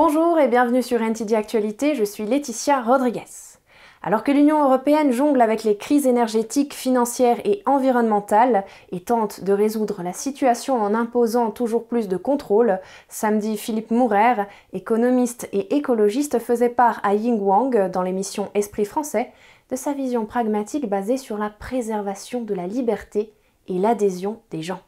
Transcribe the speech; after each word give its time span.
Bonjour 0.00 0.38
et 0.38 0.46
bienvenue 0.46 0.84
sur 0.84 1.02
NTD 1.02 1.34
Actualité, 1.34 1.96
je 1.96 2.04
suis 2.04 2.24
Laetitia 2.24 2.82
Rodriguez. 2.82 3.58
Alors 4.00 4.22
que 4.22 4.30
l'Union 4.30 4.62
européenne 4.62 5.10
jongle 5.10 5.40
avec 5.40 5.64
les 5.64 5.76
crises 5.76 6.06
énergétiques, 6.06 6.72
financières 6.72 7.40
et 7.44 7.64
environnementales 7.66 8.64
et 8.92 9.00
tente 9.00 9.42
de 9.42 9.52
résoudre 9.52 10.04
la 10.04 10.12
situation 10.12 10.80
en 10.80 10.94
imposant 10.94 11.50
toujours 11.50 11.84
plus 11.84 12.06
de 12.06 12.16
contrôles, 12.16 12.78
samedi 13.08 13.56
Philippe 13.56 13.90
Mourer, 13.90 14.44
économiste 14.72 15.48
et 15.52 15.74
écologiste, 15.74 16.38
faisait 16.38 16.68
part 16.68 17.00
à 17.02 17.14
Ying 17.14 17.40
Wang 17.40 17.90
dans 17.90 18.02
l'émission 18.02 18.50
Esprit 18.54 18.84
français 18.84 19.32
de 19.68 19.74
sa 19.74 19.94
vision 19.94 20.26
pragmatique 20.26 20.88
basée 20.88 21.16
sur 21.16 21.38
la 21.38 21.50
préservation 21.50 22.42
de 22.42 22.54
la 22.54 22.68
liberté 22.68 23.32
et 23.66 23.80
l'adhésion 23.80 24.42
des 24.52 24.62
gens. 24.62 24.80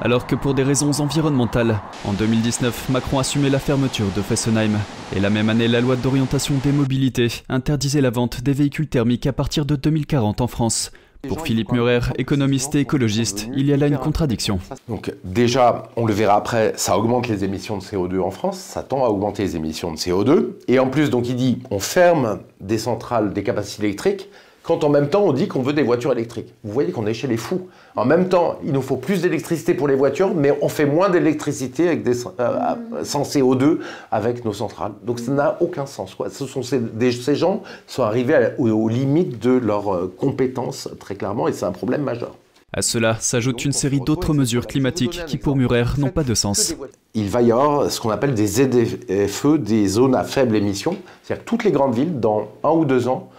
Alors 0.00 0.28
que 0.28 0.36
pour 0.36 0.54
des 0.54 0.62
raisons 0.62 0.92
environnementales, 1.00 1.80
en 2.04 2.12
2019, 2.12 2.88
Macron 2.90 3.18
assumait 3.18 3.50
la 3.50 3.58
fermeture 3.58 4.06
de 4.16 4.22
Fessenheim. 4.22 4.78
Et 5.14 5.18
la 5.18 5.28
même 5.28 5.48
année, 5.48 5.66
la 5.66 5.80
loi 5.80 5.96
d'orientation 5.96 6.54
des 6.62 6.70
mobilités 6.70 7.28
interdisait 7.48 8.00
la 8.00 8.10
vente 8.10 8.42
des 8.42 8.52
véhicules 8.52 8.86
thermiques 8.86 9.26
à 9.26 9.32
partir 9.32 9.66
de 9.66 9.74
2040 9.74 10.40
en 10.40 10.46
France. 10.46 10.92
Pour 11.26 11.40
Philippe 11.40 11.72
Murer, 11.72 11.98
économiste 12.16 12.76
et 12.76 12.80
écologiste, 12.80 13.48
il 13.56 13.66
y 13.66 13.72
a 13.72 13.76
là 13.76 13.88
une 13.88 13.98
contradiction. 13.98 14.60
Donc 14.88 15.12
déjà, 15.24 15.88
on 15.96 16.06
le 16.06 16.14
verra 16.14 16.36
après, 16.36 16.74
ça 16.76 16.96
augmente 16.96 17.26
les 17.26 17.42
émissions 17.42 17.76
de 17.76 17.82
CO2 17.82 18.20
en 18.20 18.30
France, 18.30 18.56
ça 18.56 18.84
tend 18.84 19.04
à 19.04 19.08
augmenter 19.08 19.42
les 19.42 19.56
émissions 19.56 19.90
de 19.90 19.96
CO2. 19.96 20.50
Et 20.68 20.78
en 20.78 20.88
plus, 20.88 21.10
donc 21.10 21.28
il 21.28 21.34
dit, 21.34 21.58
on 21.72 21.80
ferme 21.80 22.38
des 22.60 22.78
centrales, 22.78 23.32
des 23.32 23.42
capacités 23.42 23.86
électriques, 23.86 24.28
quand 24.68 24.84
en 24.84 24.90
même 24.90 25.08
temps 25.08 25.22
on 25.24 25.32
dit 25.32 25.48
qu'on 25.48 25.62
veut 25.62 25.72
des 25.72 25.82
voitures 25.82 26.12
électriques. 26.12 26.52
Vous 26.62 26.74
voyez 26.74 26.92
qu'on 26.92 27.06
est 27.06 27.14
chez 27.14 27.26
les 27.26 27.38
fous. 27.38 27.68
En 27.96 28.04
même 28.04 28.28
temps, 28.28 28.58
il 28.62 28.72
nous 28.72 28.82
faut 28.82 28.98
plus 28.98 29.22
d'électricité 29.22 29.72
pour 29.72 29.88
les 29.88 29.94
voitures, 29.94 30.34
mais 30.34 30.56
on 30.60 30.68
fait 30.68 30.84
moins 30.84 31.08
d'électricité 31.08 31.86
avec 31.86 32.02
des, 32.02 32.26
euh, 32.38 32.74
sans 33.02 33.22
CO2 33.22 33.78
avec 34.12 34.44
nos 34.44 34.52
centrales. 34.52 34.92
Donc 35.04 35.20
ça 35.20 35.32
n'a 35.32 35.56
aucun 35.60 35.86
sens. 35.86 36.14
Quoi. 36.14 36.28
Ce 36.28 36.44
sont 36.44 36.62
ces, 36.62 36.82
ces 37.12 37.34
gens 37.34 37.62
sont 37.86 38.02
arrivés 38.02 38.50
aux, 38.58 38.90
limites 38.90 39.42
de 39.42 39.52
leurs 39.52 39.94
euh, 39.94 40.14
compétences 40.14 40.90
très 41.00 41.14
clairement, 41.14 41.48
et 41.48 41.54
c'est 41.54 41.64
un 41.64 41.72
problème 41.72 42.02
majeur. 42.02 42.34
À 42.74 42.82
cela 42.82 43.16
s'ajoute 43.20 43.64
une 43.64 43.72
série 43.72 44.00
d'autres 44.00 44.34
mesures 44.34 44.66
climatiques 44.66 45.24
qui, 45.26 45.38
pour 45.38 45.56
Murer, 45.56 45.84
n'ont 45.96 46.10
pas 46.10 46.24
de 46.24 46.34
sens. 46.34 46.74
Il 47.14 47.30
va 47.30 47.40
y 47.40 47.50
avoir 47.50 47.90
ce 47.90 47.98
qu'on 47.98 48.10
appelle 48.10 48.34
des 48.34 48.46
ZFE, 48.46 49.56
des 49.56 49.88
zones 49.88 50.14
à 50.14 50.24
faible 50.24 50.54
émission. 50.54 50.94
C'est-à-dire 51.22 51.42
que 51.42 51.48
toutes 51.48 51.64
les 51.64 51.72
grandes 51.72 51.94
villes, 51.94 52.20
dans 52.20 52.48
un 52.62 52.70
ou 52.72 52.84
deux 52.84 53.08
ans, 53.08 53.30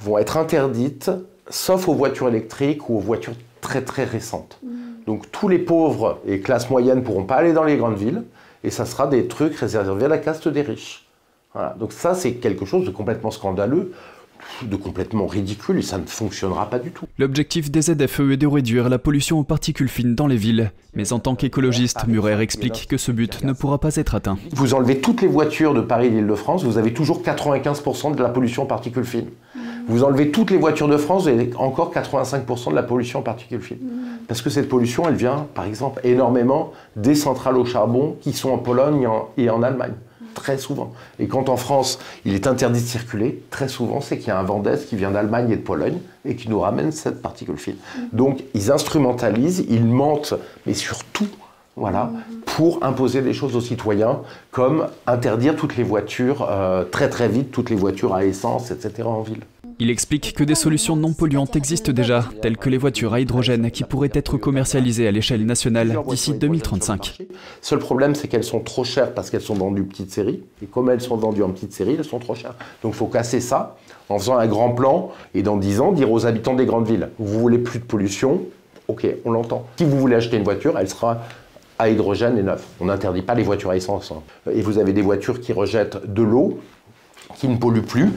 vont 0.00 0.18
être 0.18 0.36
interdites, 0.36 1.10
sauf 1.48 1.88
aux 1.88 1.94
voitures 1.94 2.28
électriques 2.28 2.88
ou 2.88 2.96
aux 2.96 3.00
voitures 3.00 3.34
très 3.60 3.82
très 3.82 4.04
récentes. 4.04 4.58
Mm. 4.62 5.04
Donc 5.06 5.30
tous 5.30 5.48
les 5.48 5.58
pauvres 5.58 6.20
et 6.26 6.40
classes 6.40 6.70
moyennes 6.70 7.02
pourront 7.02 7.24
pas 7.24 7.36
aller 7.36 7.52
dans 7.52 7.64
les 7.64 7.76
grandes 7.76 7.96
villes, 7.96 8.24
et 8.64 8.70
ça 8.70 8.86
sera 8.86 9.06
des 9.06 9.26
trucs 9.26 9.56
réservés 9.56 10.04
à 10.04 10.08
la 10.08 10.18
caste 10.18 10.48
des 10.48 10.62
riches. 10.62 11.06
Voilà. 11.54 11.74
Donc 11.78 11.92
ça, 11.92 12.14
c'est 12.14 12.34
quelque 12.34 12.64
chose 12.64 12.84
de 12.84 12.90
complètement 12.90 13.30
scandaleux 13.30 13.92
de 14.62 14.76
complètement 14.76 15.26
ridicule 15.26 15.78
et 15.78 15.82
ça 15.82 15.98
ne 15.98 16.06
fonctionnera 16.06 16.68
pas 16.68 16.78
du 16.78 16.90
tout. 16.90 17.06
L'objectif 17.18 17.70
des 17.70 17.82
ZFE 17.82 18.32
est 18.32 18.36
de 18.36 18.46
réduire 18.46 18.88
la 18.88 18.98
pollution 18.98 19.38
aux 19.38 19.44
particules 19.44 19.88
fines 19.88 20.14
dans 20.14 20.26
les 20.26 20.36
villes. 20.36 20.72
Mais 20.94 21.12
en 21.12 21.18
tant 21.18 21.36
qu'écologiste, 21.36 22.06
Murer 22.08 22.40
explique 22.40 22.86
que 22.88 22.96
ce 22.96 23.12
but 23.12 23.44
ne 23.44 23.52
pourra 23.52 23.78
pas 23.78 23.96
être 23.96 24.14
atteint. 24.14 24.38
Vous 24.52 24.74
enlevez 24.74 25.00
toutes 25.00 25.22
les 25.22 25.28
voitures 25.28 25.74
de 25.74 25.80
Paris 25.80 26.08
et 26.08 26.10
d'Île-de-France, 26.10 26.64
vous 26.64 26.78
avez 26.78 26.92
toujours 26.92 27.22
95% 27.22 28.16
de 28.16 28.22
la 28.22 28.28
pollution 28.28 28.64
aux 28.64 28.66
particules 28.66 29.04
fines. 29.04 29.30
Vous 29.88 30.04
enlevez 30.04 30.30
toutes 30.30 30.50
les 30.50 30.56
voitures 30.56 30.88
de 30.88 30.96
France, 30.96 31.22
vous 31.22 31.28
avez 31.28 31.50
encore 31.56 31.92
85% 31.92 32.70
de 32.70 32.74
la 32.74 32.82
pollution 32.82 33.20
aux 33.20 33.22
particules 33.22 33.62
fines. 33.62 33.78
Parce 34.28 34.42
que 34.42 34.50
cette 34.50 34.68
pollution, 34.68 35.08
elle 35.08 35.14
vient, 35.14 35.46
par 35.54 35.64
exemple, 35.64 36.00
énormément 36.04 36.72
des 36.96 37.14
centrales 37.14 37.56
au 37.56 37.64
charbon 37.64 38.16
qui 38.20 38.32
sont 38.32 38.50
en 38.50 38.58
Pologne 38.58 39.08
et 39.36 39.50
en 39.50 39.62
Allemagne 39.62 39.94
très 40.34 40.58
souvent. 40.58 40.92
Et 41.18 41.28
quand 41.28 41.48
en 41.48 41.56
France, 41.56 41.98
il 42.24 42.34
est 42.34 42.46
interdit 42.46 42.80
de 42.80 42.86
circuler, 42.86 43.42
très 43.50 43.68
souvent, 43.68 44.00
c'est 44.00 44.18
qu'il 44.18 44.28
y 44.28 44.30
a 44.30 44.38
un 44.38 44.42
Vendès 44.42 44.78
qui 44.88 44.96
vient 44.96 45.10
d'Allemagne 45.10 45.50
et 45.50 45.56
de 45.56 45.62
Pologne 45.62 45.98
et 46.24 46.36
qui 46.36 46.48
nous 46.48 46.60
ramène 46.60 46.92
cette 46.92 47.22
particule 47.22 47.56
fine. 47.56 47.76
Donc, 48.12 48.42
ils 48.54 48.70
instrumentalisent, 48.70 49.64
ils 49.68 49.84
mentent, 49.84 50.34
mais 50.66 50.74
surtout, 50.74 51.28
voilà, 51.76 52.10
pour 52.46 52.82
imposer 52.82 53.22
des 53.22 53.32
choses 53.32 53.56
aux 53.56 53.60
citoyens, 53.60 54.20
comme 54.50 54.86
interdire 55.06 55.56
toutes 55.56 55.76
les 55.76 55.84
voitures 55.84 56.46
euh, 56.50 56.84
très 56.84 57.08
très 57.08 57.28
vite, 57.28 57.50
toutes 57.50 57.70
les 57.70 57.76
voitures 57.76 58.14
à 58.14 58.24
essence, 58.24 58.70
etc. 58.70 59.02
en 59.04 59.22
ville. 59.22 59.40
Il 59.82 59.88
explique 59.88 60.34
que 60.34 60.44
des 60.44 60.54
solutions 60.54 60.94
non 60.94 61.14
polluantes 61.14 61.56
existent 61.56 61.90
déjà, 61.90 62.26
telles 62.42 62.58
que 62.58 62.68
les 62.68 62.76
voitures 62.76 63.14
à 63.14 63.20
hydrogène 63.20 63.70
qui 63.70 63.82
pourraient 63.82 64.10
être 64.12 64.36
commercialisées 64.36 65.08
à 65.08 65.10
l'échelle 65.10 65.46
nationale 65.46 65.98
d'ici 66.06 66.34
2035. 66.34 67.16
Seul 67.62 67.78
problème, 67.78 68.14
c'est 68.14 68.28
qu'elles 68.28 68.44
sont 68.44 68.60
trop 68.60 68.84
chères 68.84 69.14
parce 69.14 69.30
qu'elles 69.30 69.40
sont 69.40 69.54
vendues 69.54 69.84
petites 69.84 70.10
séries. 70.10 70.42
Et 70.62 70.66
comme 70.66 70.90
elles 70.90 71.00
sont 71.00 71.16
vendues 71.16 71.42
en 71.42 71.48
petites 71.48 71.72
séries, 71.72 71.96
elles 71.98 72.04
sont 72.04 72.18
trop 72.18 72.34
chères. 72.34 72.56
Donc 72.82 72.92
il 72.92 72.96
faut 72.98 73.06
casser 73.06 73.40
ça 73.40 73.78
en 74.10 74.18
faisant 74.18 74.36
un 74.36 74.46
grand 74.46 74.72
plan 74.72 75.12
et 75.32 75.42
dans 75.42 75.56
10 75.56 75.80
ans 75.80 75.92
dire 75.92 76.12
aux 76.12 76.26
habitants 76.26 76.54
des 76.54 76.66
grandes 76.66 76.86
villes, 76.86 77.08
vous 77.18 77.40
voulez 77.40 77.58
plus 77.58 77.78
de 77.78 77.84
pollution? 77.84 78.42
Ok, 78.86 79.06
on 79.24 79.30
l'entend. 79.30 79.64
Si 79.78 79.86
vous 79.86 79.98
voulez 79.98 80.16
acheter 80.16 80.36
une 80.36 80.44
voiture, 80.44 80.78
elle 80.78 80.90
sera 80.90 81.22
à 81.78 81.88
hydrogène 81.88 82.36
et 82.36 82.42
neuve. 82.42 82.62
On 82.80 82.84
n'interdit 82.84 83.22
pas 83.22 83.34
les 83.34 83.44
voitures 83.44 83.70
à 83.70 83.76
essence. 83.76 84.12
Hein. 84.12 84.20
Et 84.52 84.60
vous 84.60 84.76
avez 84.76 84.92
des 84.92 85.00
voitures 85.00 85.40
qui 85.40 85.54
rejettent 85.54 86.04
de 86.06 86.22
l'eau, 86.22 86.60
qui 87.36 87.48
ne 87.48 87.56
polluent 87.56 87.80
plus 87.80 88.10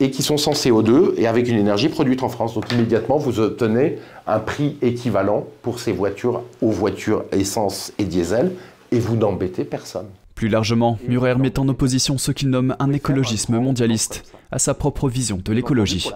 et 0.00 0.10
qui 0.10 0.22
sont 0.22 0.36
sans 0.36 0.52
CO2 0.52 1.14
et 1.16 1.26
avec 1.26 1.48
une 1.48 1.58
énergie 1.58 1.88
produite 1.88 2.22
en 2.22 2.28
France. 2.28 2.54
Donc 2.54 2.70
immédiatement, 2.72 3.16
vous 3.16 3.40
obtenez 3.40 3.98
un 4.26 4.40
prix 4.40 4.76
équivalent 4.82 5.46
pour 5.62 5.78
ces 5.78 5.92
voitures 5.92 6.42
aux 6.62 6.70
voitures 6.70 7.24
essence 7.32 7.92
et 7.98 8.04
diesel 8.04 8.52
et 8.90 8.98
vous 8.98 9.16
n'embêtez 9.16 9.64
personne. 9.64 10.06
Plus 10.34 10.48
largement, 10.48 10.98
Murer 11.06 11.36
met 11.36 11.58
en 11.60 11.68
opposition 11.68 12.18
ce 12.18 12.32
qu'il 12.32 12.50
nomme 12.50 12.74
un 12.80 12.92
écologisme 12.92 13.56
mondialiste 13.58 14.24
à 14.50 14.58
sa 14.58 14.74
propre 14.74 15.08
vision 15.08 15.40
de 15.42 15.52
l'écologie. 15.52 16.10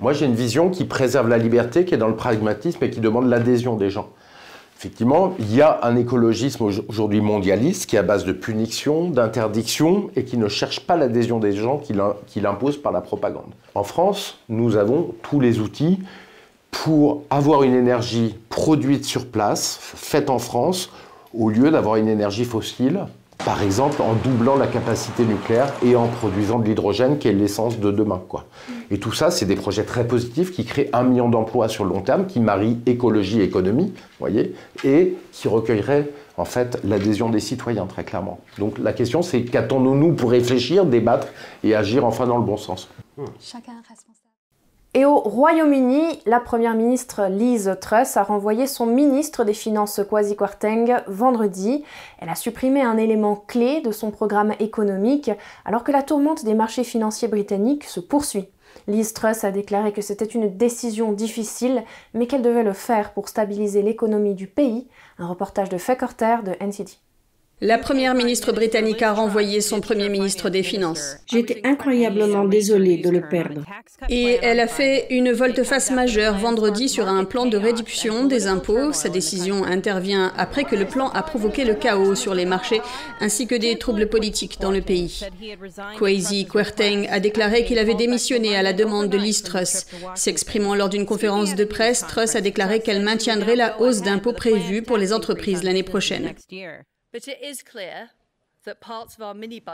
Moi 0.00 0.12
j'ai 0.12 0.26
une 0.26 0.36
vision 0.36 0.70
qui 0.70 0.84
préserve 0.84 1.28
la 1.28 1.38
liberté, 1.38 1.84
qui 1.84 1.94
est 1.94 1.98
dans 1.98 2.08
le 2.08 2.16
pragmatisme 2.16 2.82
et 2.84 2.90
qui 2.90 3.00
demande 3.00 3.28
l'adhésion 3.28 3.76
des 3.76 3.90
gens. 3.90 4.08
Effectivement, 4.80 5.34
il 5.38 5.54
y 5.54 5.60
a 5.60 5.80
un 5.82 5.94
écologisme 5.94 6.64
aujourd'hui 6.88 7.20
mondialiste 7.20 7.84
qui 7.84 7.96
est 7.96 7.98
à 7.98 8.02
base 8.02 8.24
de 8.24 8.32
punition, 8.32 9.10
d'interdiction 9.10 10.08
et 10.16 10.24
qui 10.24 10.38
ne 10.38 10.48
cherche 10.48 10.80
pas 10.80 10.96
l'adhésion 10.96 11.38
des 11.38 11.52
gens 11.52 11.78
qui 12.26 12.40
l'impose 12.40 12.78
par 12.78 12.90
la 12.90 13.02
propagande. 13.02 13.52
En 13.74 13.84
France, 13.84 14.38
nous 14.48 14.76
avons 14.76 15.14
tous 15.20 15.38
les 15.38 15.58
outils 15.58 15.98
pour 16.70 17.24
avoir 17.28 17.62
une 17.62 17.74
énergie 17.74 18.34
produite 18.48 19.04
sur 19.04 19.26
place, 19.26 19.78
faite 19.82 20.30
en 20.30 20.38
France, 20.38 20.90
au 21.34 21.50
lieu 21.50 21.70
d'avoir 21.70 21.96
une 21.96 22.08
énergie 22.08 22.46
fossile 22.46 23.00
par 23.44 23.62
exemple 23.62 24.02
en 24.02 24.14
doublant 24.14 24.56
la 24.56 24.66
capacité 24.66 25.24
nucléaire 25.24 25.72
et 25.82 25.96
en 25.96 26.08
produisant 26.08 26.58
de 26.58 26.66
l'hydrogène 26.66 27.18
qui 27.18 27.28
est 27.28 27.32
l'essence 27.32 27.78
de 27.78 27.90
demain. 27.90 28.20
Quoi. 28.28 28.44
Et 28.90 28.98
tout 28.98 29.12
ça, 29.12 29.30
c'est 29.30 29.46
des 29.46 29.56
projets 29.56 29.84
très 29.84 30.06
positifs 30.06 30.52
qui 30.52 30.64
créent 30.64 30.90
un 30.92 31.02
million 31.02 31.28
d'emplois 31.28 31.68
sur 31.68 31.84
le 31.84 31.90
long 31.90 32.02
terme, 32.02 32.26
qui 32.26 32.40
marient 32.40 32.78
écologie 32.86 33.40
et 33.40 33.44
économie, 33.44 33.92
voyez, 34.18 34.54
et 34.84 35.16
qui 35.32 35.48
recueilleraient 35.48 36.10
en 36.36 36.44
fait 36.44 36.78
l'adhésion 36.84 37.28
des 37.28 37.40
citoyens 37.40 37.86
très 37.86 38.04
clairement. 38.04 38.40
Donc 38.58 38.78
la 38.78 38.92
question 38.92 39.22
c'est 39.22 39.42
qu'attendons-nous 39.42 40.14
pour 40.14 40.30
réfléchir, 40.30 40.84
débattre 40.84 41.28
et 41.64 41.74
agir 41.74 42.04
enfin 42.04 42.26
dans 42.26 42.38
le 42.38 42.44
bon 42.44 42.56
sens. 42.56 42.88
Chacun 43.40 43.72
responsable. 43.88 44.19
Et 44.92 45.04
au 45.04 45.20
Royaume-Uni, 45.20 46.20
la 46.26 46.40
première 46.40 46.74
ministre 46.74 47.28
Liz 47.28 47.76
Truss 47.80 48.16
a 48.16 48.24
renvoyé 48.24 48.66
son 48.66 48.86
ministre 48.86 49.44
des 49.44 49.54
Finances 49.54 50.00
Kwasi 50.08 50.34
Kwarteng 50.34 51.04
vendredi. 51.06 51.84
Elle 52.18 52.28
a 52.28 52.34
supprimé 52.34 52.82
un 52.82 52.96
élément 52.96 53.36
clé 53.36 53.82
de 53.82 53.92
son 53.92 54.10
programme 54.10 54.52
économique 54.58 55.30
alors 55.64 55.84
que 55.84 55.92
la 55.92 56.02
tourmente 56.02 56.44
des 56.44 56.54
marchés 56.54 56.82
financiers 56.82 57.28
britanniques 57.28 57.84
se 57.84 58.00
poursuit. 58.00 58.48
Liz 58.88 59.12
Truss 59.12 59.44
a 59.44 59.52
déclaré 59.52 59.92
que 59.92 60.02
c'était 60.02 60.24
une 60.24 60.56
décision 60.56 61.12
difficile, 61.12 61.84
mais 62.12 62.26
qu'elle 62.26 62.42
devait 62.42 62.64
le 62.64 62.72
faire 62.72 63.12
pour 63.12 63.28
stabiliser 63.28 63.82
l'économie 63.82 64.34
du 64.34 64.48
pays. 64.48 64.88
Un 65.18 65.28
reportage 65.28 65.68
de 65.68 65.78
Fekkorter 65.78 66.38
de 66.44 66.56
NCT. 66.60 66.98
La 67.62 67.76
première 67.76 68.14
ministre 68.14 68.52
britannique 68.52 69.02
a 69.02 69.12
renvoyé 69.12 69.60
son 69.60 69.82
premier 69.82 70.08
ministre 70.08 70.48
des 70.48 70.62
Finances. 70.62 71.16
J'étais 71.30 71.60
incroyablement 71.62 72.46
désolée 72.46 72.96
de 72.96 73.10
le 73.10 73.20
perdre. 73.20 73.66
Et 74.08 74.38
elle 74.40 74.60
a 74.60 74.66
fait 74.66 75.06
une 75.10 75.30
volte-face 75.32 75.90
majeure 75.90 76.38
vendredi 76.38 76.88
sur 76.88 77.06
un 77.06 77.24
plan 77.24 77.44
de 77.44 77.58
réduction 77.58 78.24
des 78.24 78.46
impôts. 78.46 78.94
Sa 78.94 79.10
décision 79.10 79.62
intervient 79.62 80.32
après 80.38 80.64
que 80.64 80.74
le 80.74 80.86
plan 80.86 81.10
a 81.10 81.22
provoqué 81.22 81.66
le 81.66 81.74
chaos 81.74 82.14
sur 82.14 82.34
les 82.34 82.46
marchés 82.46 82.80
ainsi 83.20 83.46
que 83.46 83.54
des 83.54 83.76
troubles 83.76 84.08
politiques 84.08 84.58
dans 84.58 84.70
le 84.70 84.80
pays. 84.80 85.20
Kwasi 85.98 86.46
Kwarteng 86.46 87.08
a 87.10 87.20
déclaré 87.20 87.66
qu'il 87.66 87.78
avait 87.78 87.94
démissionné 87.94 88.56
à 88.56 88.62
la 88.62 88.72
demande 88.72 89.10
de 89.10 89.18
Liz 89.18 89.42
Truss. 89.42 89.84
S'exprimant 90.14 90.74
lors 90.74 90.88
d'une 90.88 91.04
conférence 91.04 91.54
de 91.54 91.64
presse, 91.64 92.06
Truss 92.08 92.36
a 92.36 92.40
déclaré 92.40 92.80
qu'elle 92.80 93.02
maintiendrait 93.02 93.56
la 93.56 93.78
hausse 93.82 94.00
d'impôts 94.00 94.32
prévue 94.32 94.80
pour 94.80 94.96
les 94.96 95.12
entreprises 95.12 95.62
l'année 95.62 95.82
prochaine. 95.82 96.32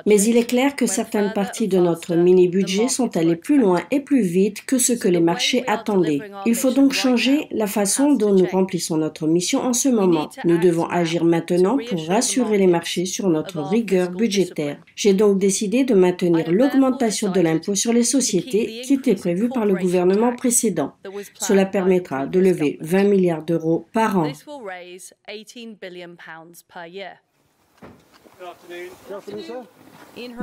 Mais 0.07 0.23
il 0.23 0.37
est 0.37 0.49
clair 0.49 0.77
que 0.77 0.87
certaines 0.87 1.33
parties 1.33 1.67
de 1.67 1.79
notre 1.79 2.15
mini-budget 2.15 2.87
sont 2.87 3.17
allées 3.17 3.35
plus 3.35 3.59
loin 3.59 3.83
et 3.91 3.99
plus 4.01 4.23
vite 4.23 4.65
que 4.65 4.79
ce 4.79 4.93
que 4.93 5.09
les 5.09 5.21
marchés 5.21 5.65
attendaient. 5.67 6.21
Il 6.47 6.55
faut 6.55 6.71
donc 6.71 6.93
changer 6.93 7.49
la 7.51 7.67
façon 7.67 8.13
dont 8.13 8.33
nous 8.33 8.47
remplissons 8.47 8.97
notre 8.97 9.27
mission 9.27 9.61
en 9.61 9.73
ce 9.73 9.89
moment. 9.89 10.31
Nous 10.45 10.59
devons 10.59 10.87
agir 10.87 11.25
maintenant 11.25 11.79
pour 11.79 12.07
rassurer 12.07 12.59
les 12.59 12.69
marchés 12.69 13.07
sur 13.07 13.29
notre 13.29 13.61
rigueur 13.61 14.11
budgétaire. 14.11 14.79
J'ai 14.95 15.15
donc 15.15 15.39
décidé 15.39 15.83
de 15.83 15.95
maintenir 15.95 16.53
l'augmentation 16.53 17.33
de 17.33 17.41
l'impôt 17.41 17.75
sur 17.75 17.93
les 17.93 18.05
sociétés 18.05 18.83
qui 18.85 18.95
était 18.95 19.17
prévue 19.17 19.49
par 19.49 19.67
le 19.67 19.75
gouvernement 19.75 20.33
précédent. 20.37 20.93
Cela 21.41 21.67
permettra 21.67 22.27
de 22.27 22.39
lever 22.39 22.79
20 22.83 23.05
milliards 23.05 23.43
d'euros 23.43 23.85
par 23.93 24.17
an. 24.17 24.31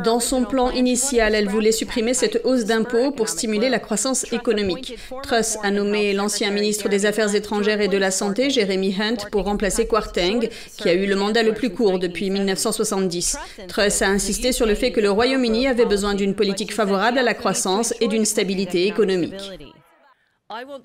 Dans 0.04 0.20
son 0.20 0.46
plan 0.46 0.70
initial, 0.70 1.34
elle 1.34 1.48
voulait 1.48 1.72
supprimer 1.72 2.14
cette 2.14 2.42
hausse 2.44 2.66
d'impôts 2.66 3.12
pour 3.12 3.28
stimuler 3.28 3.70
la 3.70 3.80
croissance 3.80 4.32
économique. 4.32 4.98
Truss 5.24 5.58
a 5.64 5.72
nommé 5.72 6.14
l'ancien 6.14 6.52
ministre 6.52 6.90
des 6.90 7.06
Affaires 7.06 7.34
étrangères 7.34 7.82
et 7.82 7.88
de 7.88 7.98
la 7.98 8.12
Santé, 8.12 8.50
Jeremy 8.50 8.96
Hunt, 9.00 9.30
pour 9.32 9.46
remplacer 9.46 9.88
Kwarteng, 9.88 10.48
qui 10.78 10.90
a 10.90 10.94
eu 10.94 11.08
le 11.08 11.16
mandat 11.16 11.44
le 11.44 11.54
plus 11.54 11.72
court 11.72 11.98
depuis 11.98 12.30
1970. 12.30 13.38
Truss 13.68 14.02
a 14.02 14.10
insisté 14.10 14.52
sur 14.52 14.66
le 14.66 14.76
fait 14.76 14.92
que 14.92 15.02
le 15.02 15.10
Royaume-Uni 15.10 15.68
avait 15.68 15.86
besoin 15.86 16.14
d'une 16.14 16.36
politique 16.36 16.74
favorable 16.74 17.18
à 17.18 17.24
la 17.24 17.34
croissance 17.34 17.94
et 18.00 18.08
d'une 18.08 18.26
stabilité 18.26 18.86
économique. 18.88 19.52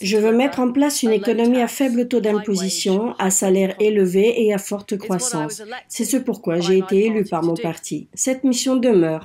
Je 0.00 0.16
veux 0.16 0.32
mettre 0.32 0.60
en 0.60 0.72
place 0.72 1.02
une 1.02 1.12
économie 1.12 1.60
à 1.60 1.68
faible 1.68 2.08
taux 2.08 2.20
d'imposition, 2.20 3.14
à 3.18 3.30
salaire 3.30 3.74
élevé 3.80 4.44
et 4.44 4.54
à 4.54 4.58
forte 4.58 4.96
croissance. 4.96 5.62
C'est 5.88 6.04
ce 6.04 6.16
pourquoi 6.16 6.60
j'ai 6.60 6.78
été 6.78 7.06
élu 7.06 7.24
par 7.24 7.42
mon 7.42 7.54
parti. 7.54 8.08
Cette 8.14 8.44
mission 8.44 8.76
demeure. 8.76 9.24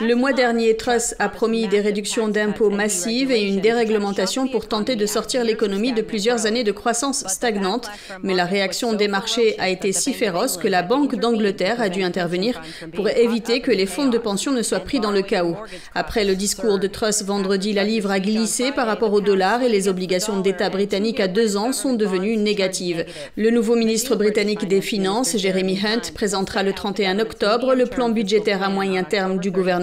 Le 0.00 0.14
mois 0.14 0.32
dernier, 0.32 0.78
Truss 0.78 1.14
a 1.18 1.28
promis 1.28 1.68
des 1.68 1.82
réductions 1.82 2.28
d'impôts 2.28 2.70
massives 2.70 3.30
et 3.30 3.42
une 3.42 3.60
déréglementation 3.60 4.48
pour 4.48 4.66
tenter 4.66 4.96
de 4.96 5.04
sortir 5.04 5.44
l'économie 5.44 5.92
de 5.92 6.00
plusieurs 6.00 6.46
années 6.46 6.64
de 6.64 6.72
croissance 6.72 7.22
stagnante, 7.26 7.90
mais 8.22 8.32
la 8.32 8.46
réaction 8.46 8.94
des 8.94 9.08
marchés 9.08 9.56
a 9.58 9.68
été 9.68 9.92
si 9.92 10.14
féroce 10.14 10.56
que 10.56 10.68
la 10.68 10.82
Banque 10.82 11.16
d'Angleterre 11.16 11.82
a 11.82 11.90
dû 11.90 12.02
intervenir 12.02 12.62
pour 12.94 13.10
éviter 13.10 13.60
que 13.60 13.70
les 13.70 13.84
fonds 13.84 14.06
de 14.06 14.16
pension 14.16 14.52
ne 14.52 14.62
soient 14.62 14.80
pris 14.80 15.00
dans 15.00 15.10
le 15.10 15.20
chaos. 15.20 15.56
Après 15.94 16.24
le 16.24 16.34
discours 16.34 16.78
de 16.78 16.86
Truss 16.86 17.22
vendredi, 17.22 17.74
la 17.74 17.84
livre 17.84 18.10
a 18.10 18.20
glissé 18.20 18.72
par 18.72 18.86
rapport 18.86 19.12
au 19.12 19.20
dollar 19.20 19.62
et 19.62 19.68
les 19.68 19.88
obligations 19.88 20.40
d'État 20.40 20.70
britanniques 20.70 21.20
à 21.20 21.28
deux 21.28 21.58
ans 21.58 21.72
sont 21.72 21.92
devenues 21.92 22.38
négatives. 22.38 23.04
Le 23.36 23.50
nouveau 23.50 23.76
ministre 23.76 24.16
britannique 24.16 24.66
des 24.66 24.80
Finances, 24.80 25.36
Jeremy 25.36 25.78
Hunt, 25.84 26.12
présentera 26.14 26.62
le 26.62 26.72
31 26.72 27.18
octobre 27.18 27.74
le 27.74 27.84
plan 27.84 28.08
budgétaire 28.08 28.62
à 28.62 28.70
moyen 28.70 29.04
terme 29.04 29.38
du 29.38 29.50
gouvernement 29.50 29.73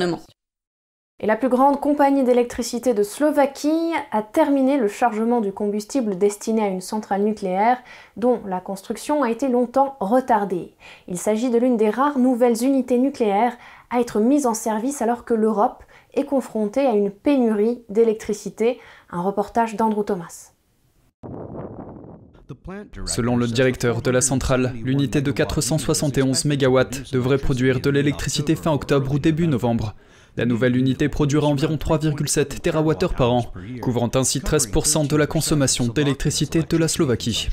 et 1.24 1.28
la 1.28 1.36
plus 1.36 1.50
grande 1.50 1.80
compagnie 1.80 2.24
d'électricité 2.24 2.96
de 2.96 3.04
Slovaquie 3.04 3.94
a 4.12 4.24
terminé 4.24 4.78
le 4.78 4.88
chargement 4.88 5.40
du 5.40 5.54
combustible 5.54 6.18
destiné 6.18 6.64
à 6.64 6.68
une 6.68 6.82
centrale 6.82 7.22
nucléaire 7.22 7.78
dont 8.18 8.42
la 8.48 8.60
construction 8.60 9.22
a 9.22 9.30
été 9.30 9.48
longtemps 9.48 9.98
retardée. 10.00 10.74
Il 11.08 11.20
s'agit 11.20 11.52
de 11.52 11.60
l'une 11.60 11.78
des 11.78 11.92
rares 11.92 12.18
nouvelles 12.18 12.64
unités 12.64 12.98
nucléaires 12.98 13.56
à 13.92 14.00
être 14.00 14.20
mise 14.20 14.48
en 14.48 14.56
service 14.56 15.04
alors 15.04 15.24
que 15.24 15.36
l'Europe 15.36 15.84
est 16.16 16.26
confrontée 16.26 16.88
à 16.88 16.94
une 16.94 17.12
pénurie 17.12 17.84
d'électricité. 17.88 18.80
Un 19.12 19.22
reportage 19.22 19.76
d'Andrew 19.76 20.04
Thomas. 20.04 20.51
Selon 23.06 23.38
le 23.38 23.48
directeur 23.48 24.02
de 24.02 24.12
la 24.12 24.22
centrale, 24.22 24.74
l'unité 24.84 25.22
de 25.22 25.32
471 25.32 26.46
MW 26.46 26.82
devrait 27.12 27.38
produire 27.38 27.80
de 27.80 27.90
l'électricité 27.90 28.56
fin 28.56 28.72
octobre 28.72 29.14
ou 29.14 29.20
début 29.20 29.48
novembre. 29.48 29.96
La 30.38 30.46
nouvelle 30.46 30.78
unité 30.78 31.10
produira 31.10 31.48
environ 31.48 31.76
3,7 31.76 32.62
TWh 32.62 33.16
par 33.16 33.34
an, 33.34 33.54
couvrant 33.82 34.10
ainsi 34.16 34.40
13% 34.40 35.08
de 35.08 35.16
la 35.16 35.28
consommation 35.28 35.88
d'électricité 35.88 36.62
de 36.68 36.78
la 36.78 36.88
Slovaquie. 36.88 37.50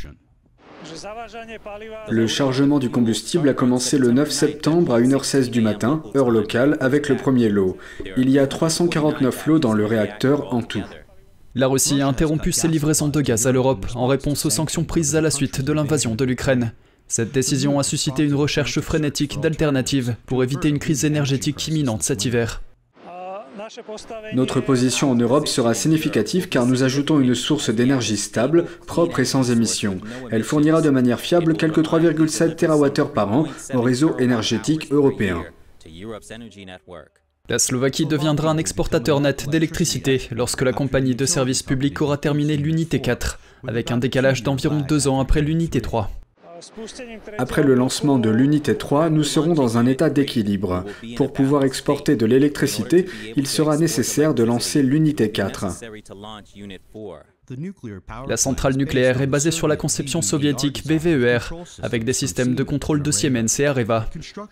Le 2.09 2.27
chargement 2.27 2.79
du 2.79 2.89
combustible 2.89 3.49
a 3.49 3.55
commencé 3.55 3.99
le 3.99 4.13
9 4.13 4.31
septembre 4.31 4.95
à 4.95 5.01
1h16 5.01 5.51
du 5.51 5.61
matin, 5.61 6.03
heure 6.15 6.31
locale, 6.31 6.77
avec 6.81 7.09
le 7.09 7.17
premier 7.17 7.49
lot. 7.49 7.77
Il 8.17 8.31
y 8.31 8.39
a 8.39 8.47
349 8.47 9.47
lots 9.47 9.59
dans 9.59 9.73
le 9.73 9.85
réacteur 9.85 10.55
en 10.55 10.63
tout. 10.63 10.85
La 11.59 11.67
Russie 11.67 12.01
a 12.01 12.07
interrompu 12.07 12.53
ses 12.53 12.69
livraisons 12.69 13.09
de 13.09 13.21
gaz 13.21 13.49
à 13.49 13.51
l'Europe 13.51 13.85
en 13.97 14.07
réponse 14.07 14.47
aux 14.47 14.51
sanctions 14.51 14.85
prises 14.85 15.17
à 15.17 15.21
la 15.21 15.33
suite 15.33 15.61
de 15.61 15.73
l'invasion 15.73 16.15
de 16.15 16.25
l'Ukraine. 16.25 16.73
Cette 17.09 17.33
décision 17.33 17.81
a 17.81 17.83
suscité 17.83 18.23
une 18.23 18.37
recherche 18.37 18.79
frénétique 18.79 19.41
d'alternatives 19.41 20.15
pour 20.25 20.45
éviter 20.45 20.69
une 20.69 20.79
crise 20.79 21.05
énergétique 21.05 21.67
imminente 21.67 22.05
cet 22.05 22.25
hiver. 22.25 22.63
Notre 24.35 24.61
position 24.61 25.11
en 25.11 25.17
Europe 25.17 25.49
sera 25.49 25.75
significative 25.75 26.49
car 26.49 26.65
nous 26.65 26.85
ajoutons 26.85 27.19
une 27.19 27.35
source 27.35 27.71
d'énergie 27.71 28.19
stable, 28.19 28.67
propre 28.87 29.19
et 29.19 29.25
sans 29.25 29.51
émissions. 29.51 29.99
Elle 30.31 30.45
fournira 30.45 30.81
de 30.81 30.91
manière 30.91 31.19
fiable 31.19 31.57
quelques 31.57 31.83
3,7 31.83 32.55
TWh 32.55 33.13
par 33.13 33.33
an 33.33 33.47
au 33.75 33.83
réseau 33.83 34.17
énergétique 34.19 34.93
européen. 34.93 35.43
La 37.51 37.59
Slovaquie 37.59 38.05
deviendra 38.05 38.51
un 38.51 38.59
exportateur 38.59 39.21
net 39.21 39.49
d'électricité 39.49 40.21
lorsque 40.33 40.61
la 40.61 40.75
compagnie 40.75 41.15
de 41.15 41.25
services 41.25 41.63
publics 41.63 42.03
aura 42.03 42.19
terminé 42.19 42.59
l'unité 42.59 43.01
4, 43.01 43.41
avec 43.67 43.91
un 43.91 43.97
décalage 43.97 44.43
d'environ 44.43 44.83
deux 44.87 45.09
ans 45.09 45.19
après 45.19 45.41
l'unité 45.41 45.81
3. 45.81 46.11
Après 47.39 47.63
le 47.63 47.75
lancement 47.75 48.19
de 48.19 48.29
l'unité 48.29 48.77
3, 48.77 49.09
nous 49.09 49.25
serons 49.25 49.55
dans 49.55 49.79
un 49.79 49.87
état 49.87 50.11
d'équilibre. 50.11 50.85
Pour 51.17 51.33
pouvoir 51.33 51.65
exporter 51.65 52.17
de 52.17 52.27
l'électricité, 52.27 53.07
il 53.35 53.47
sera 53.47 53.79
nécessaire 53.79 54.35
de 54.35 54.43
lancer 54.43 54.83
l'unité 54.83 55.31
4. 55.31 55.67
La 58.29 58.37
centrale 58.37 58.77
nucléaire 58.77 59.21
est 59.21 59.27
basée 59.27 59.51
sur 59.51 59.69
la 59.69 59.77
conception 59.77 60.23
soviétique 60.23 60.87
BVER, 60.87 61.39
avec 61.83 62.05
des 62.05 62.13
systèmes 62.13 62.55
de 62.55 62.63
contrôle 62.63 63.03
de 63.03 63.11
Siemens 63.11 63.59
et 63.59 63.67
Areva. 63.67 64.09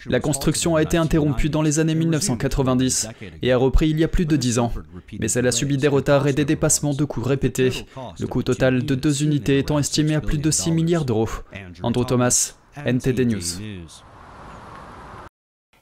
La 0.07 0.21
construction 0.21 0.77
a 0.77 0.83
été 0.83 0.97
interrompue 0.97 1.49
dans 1.49 1.63
les 1.63 1.79
années 1.79 1.95
1990 1.95 3.09
et 3.43 3.53
a 3.53 3.57
repris 3.57 3.91
il 3.91 3.99
y 3.99 4.05
a 4.05 4.09
plus 4.09 4.27
de 4.27 4.37
10 4.37 4.59
ans, 4.59 4.73
mais 5.19 5.31
elle 5.33 5.47
a 5.47 5.53
subi 5.53 5.77
des 5.77 5.89
retards 5.89 6.27
et 6.27 6.33
des 6.33 6.45
dépassements 6.45 6.95
de 6.95 7.05
coûts 7.05 7.23
répétés, 7.23 7.87
le 8.19 8.27
coût 8.27 8.43
total 8.43 8.85
de 8.85 8.95
deux 8.95 9.23
unités 9.23 9.59
étant 9.59 9.79
estimé 9.79 10.15
à 10.15 10.21
plus 10.21 10.39
de 10.39 10.51
6 10.51 10.73
milliards 10.73 11.05
d'euros. 11.05 11.29
Andrew 11.83 12.05
Thomas, 12.05 12.55
NTD 12.85 13.27
News. 13.27 13.61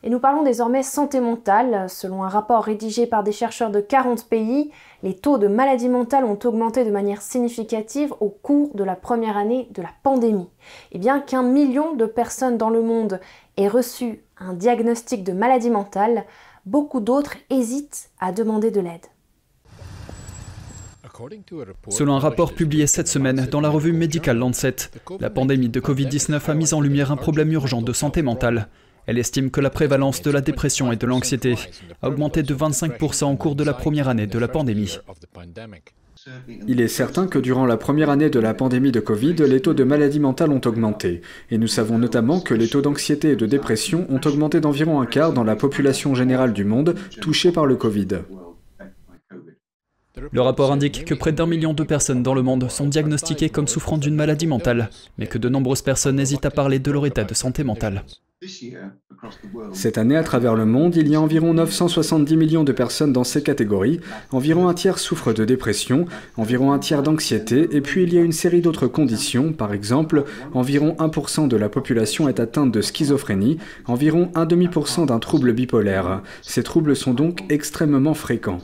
Et 0.06 0.11
nous 0.11 0.21
parlons 0.21 0.43
désormais 0.43 0.83
santé 0.83 1.19
mentale. 1.19 1.89
Selon 1.89 2.25
un 2.25 2.29
rapport 2.29 2.62
rédigé 2.62 3.06
par 3.06 3.25
des 3.25 3.33
chercheurs 3.33 3.71
de 3.71 3.81
40 3.81 4.29
pays, 4.29 4.71
les 5.03 5.17
taux 5.17 5.39
de 5.39 5.49
maladies 5.49 5.89
mentales 5.89 6.27
ont 6.27 6.39
augmenté 6.45 6.85
de 6.85 6.91
manière 6.91 7.23
significative 7.23 8.12
au 8.21 8.29
cours 8.29 8.75
de 8.75 8.85
la 8.85 8.97
première 8.97 9.38
année 9.38 9.67
de 9.73 9.81
la 9.81 9.88
pandémie. 10.02 10.50
Et 10.93 10.99
bien 10.99 11.21
qu'un 11.21 11.43
million 11.43 11.95
de 11.95 12.05
personnes 12.05 12.59
dans 12.59 12.69
le 12.69 12.83
monde 12.83 13.19
aient 13.57 13.67
reçu 13.67 14.21
un 14.37 14.52
diagnostic 14.52 15.25
de 15.25 15.33
maladie 15.33 15.71
mentale, 15.71 16.25
beaucoup 16.67 17.00
d'autres 17.00 17.37
hésitent 17.49 18.11
à 18.21 18.31
demander 18.31 18.71
de 18.71 18.81
l'aide. 18.81 19.07
Selon 21.88 22.14
un 22.14 22.19
rapport 22.19 22.52
publié 22.52 22.87
cette 22.87 23.09
semaine 23.09 23.47
dans 23.50 23.61
la 23.62 23.71
revue 23.71 23.95
Medical 23.95 24.37
Lancet, 24.37 24.76
la 25.19 25.31
pandémie 25.31 25.71
de 25.71 25.81
Covid-19 25.81 26.50
a 26.50 26.55
mis 26.55 26.75
en 26.75 26.83
lumière 26.83 27.11
un 27.11 27.17
problème 27.17 27.52
urgent 27.52 27.81
de 27.81 27.93
santé 27.95 28.21
mentale. 28.21 28.69
Elle 29.06 29.18
estime 29.18 29.50
que 29.50 29.61
la 29.61 29.70
prévalence 29.70 30.23
de 30.23 30.30
la 30.30 30.40
dépression 30.40 30.90
et 30.92 30.96
de 30.96 31.06
l'anxiété 31.06 31.56
a 32.02 32.08
augmenté 32.08 32.42
de 32.42 32.54
25% 32.54 33.32
au 33.32 33.37
cours 33.37 33.54
de 33.54 33.64
la 33.64 33.75
première 33.75 34.08
année 34.08 34.26
de 34.26 34.38
la 34.38 34.49
pandémie. 34.49 34.99
Il 36.66 36.80
est 36.80 36.88
certain 36.88 37.26
que 37.26 37.38
durant 37.38 37.66
la 37.66 37.76
première 37.76 38.08
année 38.08 38.30
de 38.30 38.40
la 38.40 38.54
pandémie 38.54 38.92
de 38.92 39.00
Covid, 39.00 39.34
les 39.34 39.61
taux 39.61 39.75
de 39.75 39.84
maladies 39.84 40.20
mentales 40.20 40.50
ont 40.50 40.61
augmenté. 40.64 41.20
Et 41.50 41.58
nous 41.58 41.66
savons 41.66 41.99
notamment 41.99 42.40
que 42.40 42.54
les 42.54 42.68
taux 42.68 42.80
d'anxiété 42.80 43.30
et 43.30 43.37
de 43.37 43.46
dépression 43.46 44.06
ont 44.08 44.20
augmenté 44.25 44.61
d'environ 44.61 45.00
un 45.00 45.06
quart 45.06 45.32
dans 45.32 45.44
la 45.44 45.56
population 45.56 46.14
générale 46.14 46.54
du 46.54 46.64
monde 46.64 46.94
touchée 47.20 47.52
par 47.52 47.66
le 47.66 47.76
Covid. 47.76 48.08
Le 50.33 50.40
rapport 50.40 50.73
indique 50.73 51.04
que 51.04 51.14
près 51.14 51.33
d'un 51.33 51.47
million 51.47 51.75
de 51.75 51.83
personnes 51.83 52.23
dans 52.23 52.35
le 52.35 52.43
monde 52.43 52.71
sont 52.71 52.87
diagnostiquées 52.87 53.50
comme 53.50 53.69
souffrant 53.69 53.99
d'une 53.99 54.14
maladie 54.14 54.47
mentale, 54.47 54.90
mais 55.19 55.26
que 55.26 55.38
de 55.38 55.49
nombreuses 55.49 55.83
personnes 55.83 56.21
hésitent 56.21 56.47
à 56.47 56.50
parler 56.50 56.78
de 56.78 56.90
leur 56.90 57.07
état 57.07 57.25
de 57.25 57.35
santé 57.35 57.64
mentale. 57.64 58.04
Cette 59.73 59.97
année, 59.97 60.16
à 60.16 60.23
travers 60.23 60.54
le 60.54 60.66
monde, 60.66 60.97
il 60.97 61.09
y 61.09 61.14
a 61.14 61.21
environ 61.21 61.54
970 61.54 62.37
millions 62.37 62.64
de 62.64 62.73
personnes 62.73 63.12
dans 63.12 63.25
ces 63.25 63.43
catégories. 63.43 64.00
Environ 64.33 64.69
un 64.69 64.75
tiers 64.75 64.99
souffrent 64.99 65.33
de 65.33 65.45
dépression, 65.45 66.07
environ 66.37 66.73
un 66.73 66.78
tiers 66.78 67.02
d'anxiété, 67.02 67.69
et 67.73 67.81
puis 67.81 68.02
il 68.02 68.12
y 68.12 68.19
a 68.19 68.23
une 68.23 68.33
série 68.33 68.61
d'autres 68.61 68.87
conditions. 68.87 69.52
Par 69.52 69.73
exemple, 69.73 70.25
environ 70.52 70.95
1% 70.99 71.49
de 71.49 71.57
la 71.57 71.69
population 71.69 72.28
est 72.28 72.40
atteinte 72.40 72.73
de 72.73 72.83
schizophrénie, 72.83 73.59
environ 73.87 74.31
1,5% 74.35 75.07
d'un 75.07 75.19
trouble 75.19 75.52
bipolaire. 75.52 76.23
Ces 76.43 76.62
troubles 76.62 76.97
sont 76.97 77.14
donc 77.14 77.45
extrêmement 77.49 78.14
fréquents. 78.14 78.59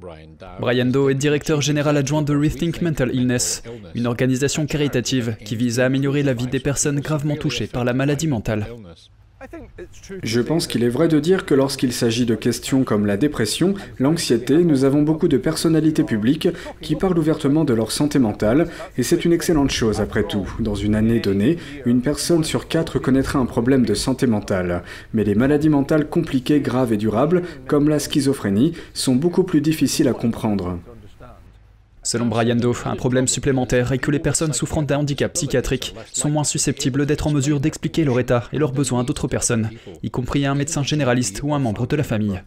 Brian 0.00 0.86
Doe 0.86 1.10
est 1.10 1.14
directeur 1.14 1.60
général 1.60 1.96
adjoint 1.96 2.22
de 2.22 2.34
Rethink 2.36 2.82
Mental 2.82 3.14
Illness, 3.14 3.62
une 3.94 4.06
organisation 4.06 4.66
caritative 4.66 5.36
qui 5.44 5.56
vise 5.56 5.80
à 5.80 5.86
améliorer 5.86 6.22
la 6.22 6.34
vie 6.34 6.46
des 6.46 6.60
personnes 6.60 7.00
gravement 7.00 7.36
touchées 7.36 7.66
par 7.66 7.84
la 7.84 7.92
maladie 7.92 8.26
mentale. 8.26 8.66
Je 10.22 10.40
pense 10.40 10.66
qu'il 10.66 10.82
est 10.84 10.88
vrai 10.88 11.08
de 11.08 11.20
dire 11.20 11.46
que 11.46 11.54
lorsqu'il 11.54 11.92
s'agit 11.92 12.26
de 12.26 12.34
questions 12.34 12.84
comme 12.84 13.06
la 13.06 13.16
dépression, 13.16 13.74
l'anxiété, 13.98 14.56
nous 14.58 14.84
avons 14.84 15.02
beaucoup 15.02 15.28
de 15.28 15.36
personnalités 15.36 16.04
publiques 16.04 16.48
qui 16.80 16.96
parlent 16.96 17.18
ouvertement 17.18 17.64
de 17.64 17.74
leur 17.74 17.92
santé 17.92 18.18
mentale, 18.18 18.68
et 18.96 19.02
c'est 19.02 19.24
une 19.24 19.32
excellente 19.32 19.70
chose 19.70 20.00
après 20.00 20.24
tout. 20.24 20.48
Dans 20.60 20.74
une 20.74 20.94
année 20.94 21.20
donnée, 21.20 21.58
une 21.86 22.02
personne 22.02 22.44
sur 22.44 22.68
quatre 22.68 22.98
connaîtra 22.98 23.38
un 23.38 23.46
problème 23.46 23.84
de 23.84 23.94
santé 23.94 24.26
mentale. 24.26 24.82
Mais 25.12 25.24
les 25.24 25.34
maladies 25.34 25.68
mentales 25.68 26.08
compliquées, 26.08 26.60
graves 26.60 26.92
et 26.92 26.96
durables, 26.96 27.42
comme 27.66 27.88
la 27.88 27.98
schizophrénie, 27.98 28.72
sont 28.92 29.14
beaucoup 29.14 29.44
plus 29.44 29.60
difficiles 29.60 30.08
à 30.08 30.12
comprendre. 30.12 30.78
Selon 32.04 32.26
Brian 32.26 32.56
Doe, 32.56 32.74
un 32.84 32.96
problème 32.96 33.26
supplémentaire 33.26 33.90
est 33.92 33.98
que 33.98 34.10
les 34.10 34.18
personnes 34.18 34.52
souffrant 34.52 34.82
d'un 34.82 34.98
handicap 34.98 35.32
psychiatrique 35.32 35.94
sont 36.12 36.30
moins 36.30 36.44
susceptibles 36.44 37.06
d'être 37.06 37.26
en 37.26 37.32
mesure 37.32 37.60
d'expliquer 37.60 38.04
leur 38.04 38.20
état 38.20 38.44
et 38.52 38.58
leurs 38.58 38.72
besoins 38.72 39.04
d'autres 39.04 39.26
personnes, 39.26 39.70
y 40.02 40.10
compris 40.10 40.44
un 40.44 40.54
médecin 40.54 40.82
généraliste 40.82 41.40
ou 41.42 41.54
un 41.54 41.58
membre 41.58 41.86
de 41.86 41.96
la 41.96 42.02
famille. 42.02 42.42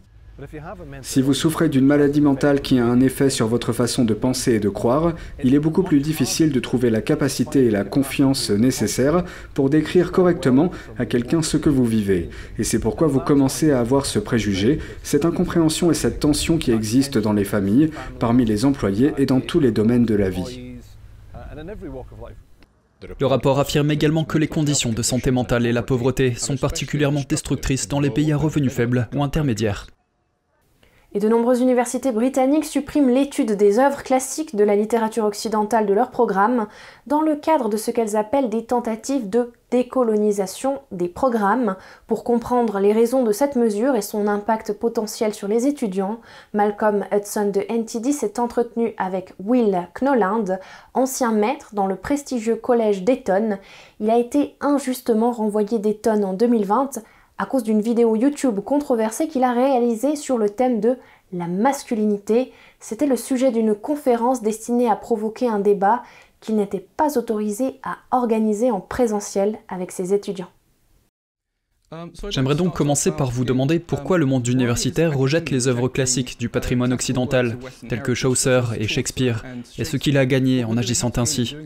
Si 1.02 1.20
vous 1.20 1.34
souffrez 1.34 1.68
d'une 1.68 1.84
maladie 1.84 2.20
mentale 2.20 2.60
qui 2.60 2.78
a 2.78 2.86
un 2.86 3.00
effet 3.00 3.28
sur 3.28 3.48
votre 3.48 3.72
façon 3.72 4.04
de 4.04 4.14
penser 4.14 4.54
et 4.54 4.60
de 4.60 4.68
croire, 4.68 5.14
il 5.42 5.54
est 5.54 5.58
beaucoup 5.58 5.82
plus 5.82 5.98
difficile 5.98 6.52
de 6.52 6.60
trouver 6.60 6.90
la 6.90 7.00
capacité 7.00 7.64
et 7.64 7.70
la 7.70 7.82
confiance 7.82 8.50
nécessaires 8.50 9.24
pour 9.54 9.68
décrire 9.68 10.12
correctement 10.12 10.70
à 10.96 11.06
quelqu'un 11.06 11.42
ce 11.42 11.56
que 11.56 11.68
vous 11.68 11.84
vivez. 11.84 12.30
Et 12.56 12.64
c'est 12.64 12.78
pourquoi 12.78 13.08
vous 13.08 13.18
commencez 13.18 13.72
à 13.72 13.80
avoir 13.80 14.06
ce 14.06 14.20
préjugé, 14.20 14.78
cette 15.02 15.24
incompréhension 15.24 15.90
et 15.90 15.94
cette 15.94 16.20
tension 16.20 16.56
qui 16.56 16.70
existent 16.70 17.18
dans 17.18 17.32
les 17.32 17.44
familles, 17.44 17.90
parmi 18.20 18.44
les 18.44 18.64
employés 18.64 19.14
et 19.18 19.26
dans 19.26 19.40
tous 19.40 19.58
les 19.58 19.72
domaines 19.72 20.04
de 20.04 20.14
la 20.14 20.30
vie. 20.30 20.76
Le 23.18 23.26
rapport 23.26 23.58
affirme 23.58 23.90
également 23.90 24.24
que 24.24 24.38
les 24.38 24.48
conditions 24.48 24.92
de 24.92 25.02
santé 25.02 25.32
mentale 25.32 25.66
et 25.66 25.72
la 25.72 25.82
pauvreté 25.82 26.34
sont 26.34 26.56
particulièrement 26.56 27.22
destructrices 27.28 27.88
dans 27.88 28.00
les 28.00 28.10
pays 28.10 28.32
à 28.32 28.36
revenus 28.36 28.72
faibles 28.72 29.08
ou 29.14 29.22
intermédiaires 29.24 29.86
et 31.14 31.20
de 31.20 31.28
nombreuses 31.28 31.60
universités 31.60 32.12
britanniques 32.12 32.66
suppriment 32.66 33.08
l'étude 33.08 33.52
des 33.52 33.78
œuvres 33.78 34.02
classiques 34.02 34.54
de 34.54 34.64
la 34.64 34.76
littérature 34.76 35.24
occidentale 35.24 35.86
de 35.86 35.94
leur 35.94 36.10
programme 36.10 36.66
dans 37.06 37.22
le 37.22 37.36
cadre 37.36 37.68
de 37.68 37.76
ce 37.78 37.90
qu'elles 37.90 38.16
appellent 38.16 38.50
des 38.50 38.66
tentatives 38.66 39.30
de 39.30 39.52
décolonisation 39.70 40.80
des 40.92 41.08
programmes. 41.08 41.76
Pour 42.06 42.24
comprendre 42.24 42.78
les 42.78 42.92
raisons 42.92 43.22
de 43.22 43.32
cette 43.32 43.56
mesure 43.56 43.96
et 43.96 44.02
son 44.02 44.26
impact 44.26 44.72
potentiel 44.74 45.34
sur 45.34 45.48
les 45.48 45.66
étudiants, 45.66 46.20
Malcolm 46.52 47.04
Hudson 47.12 47.50
de 47.50 47.64
NTD 47.68 48.12
s'est 48.12 48.38
entretenu 48.38 48.94
avec 48.98 49.32
Will 49.44 49.88
Knowland, 49.94 50.58
ancien 50.94 51.32
maître 51.32 51.74
dans 51.74 51.86
le 51.86 51.96
prestigieux 51.96 52.56
collège 52.56 53.02
d'Eton. 53.02 53.58
Il 54.00 54.10
a 54.10 54.18
été 54.18 54.56
injustement 54.60 55.32
renvoyé 55.32 55.78
d'Eton 55.78 56.22
en 56.22 56.32
2020 56.34 57.00
à 57.38 57.46
cause 57.46 57.62
d'une 57.62 57.80
vidéo 57.80 58.16
YouTube 58.16 58.60
controversée 58.60 59.28
qu'il 59.28 59.44
a 59.44 59.52
réalisée 59.52 60.16
sur 60.16 60.38
le 60.38 60.50
thème 60.50 60.80
de 60.80 60.96
la 61.32 61.46
masculinité. 61.46 62.52
C'était 62.80 63.06
le 63.06 63.16
sujet 63.16 63.52
d'une 63.52 63.74
conférence 63.74 64.42
destinée 64.42 64.90
à 64.90 64.96
provoquer 64.96 65.48
un 65.48 65.60
débat 65.60 66.02
qu'il 66.40 66.56
n'était 66.56 66.86
pas 66.96 67.18
autorisé 67.18 67.80
à 67.82 67.98
organiser 68.10 68.70
en 68.70 68.80
présentiel 68.80 69.58
avec 69.68 69.92
ses 69.92 70.14
étudiants. 70.14 70.50
J'aimerais 72.28 72.54
donc 72.54 72.74
commencer 72.74 73.10
par 73.10 73.30
vous 73.30 73.46
demander 73.46 73.78
pourquoi 73.78 74.18
le 74.18 74.26
monde 74.26 74.46
universitaire 74.46 75.16
rejette 75.16 75.50
les 75.50 75.68
œuvres 75.68 75.88
classiques 75.88 76.38
du 76.38 76.50
patrimoine 76.50 76.92
occidental, 76.92 77.56
telles 77.88 78.02
que 78.02 78.14
Chaucer 78.14 78.60
et 78.76 78.86
Shakespeare, 78.86 79.42
et 79.78 79.84
ce 79.84 79.96
qu'il 79.96 80.18
a 80.18 80.26
gagné 80.26 80.64
en 80.64 80.76
agissant 80.76 81.12
ainsi? 81.16 81.56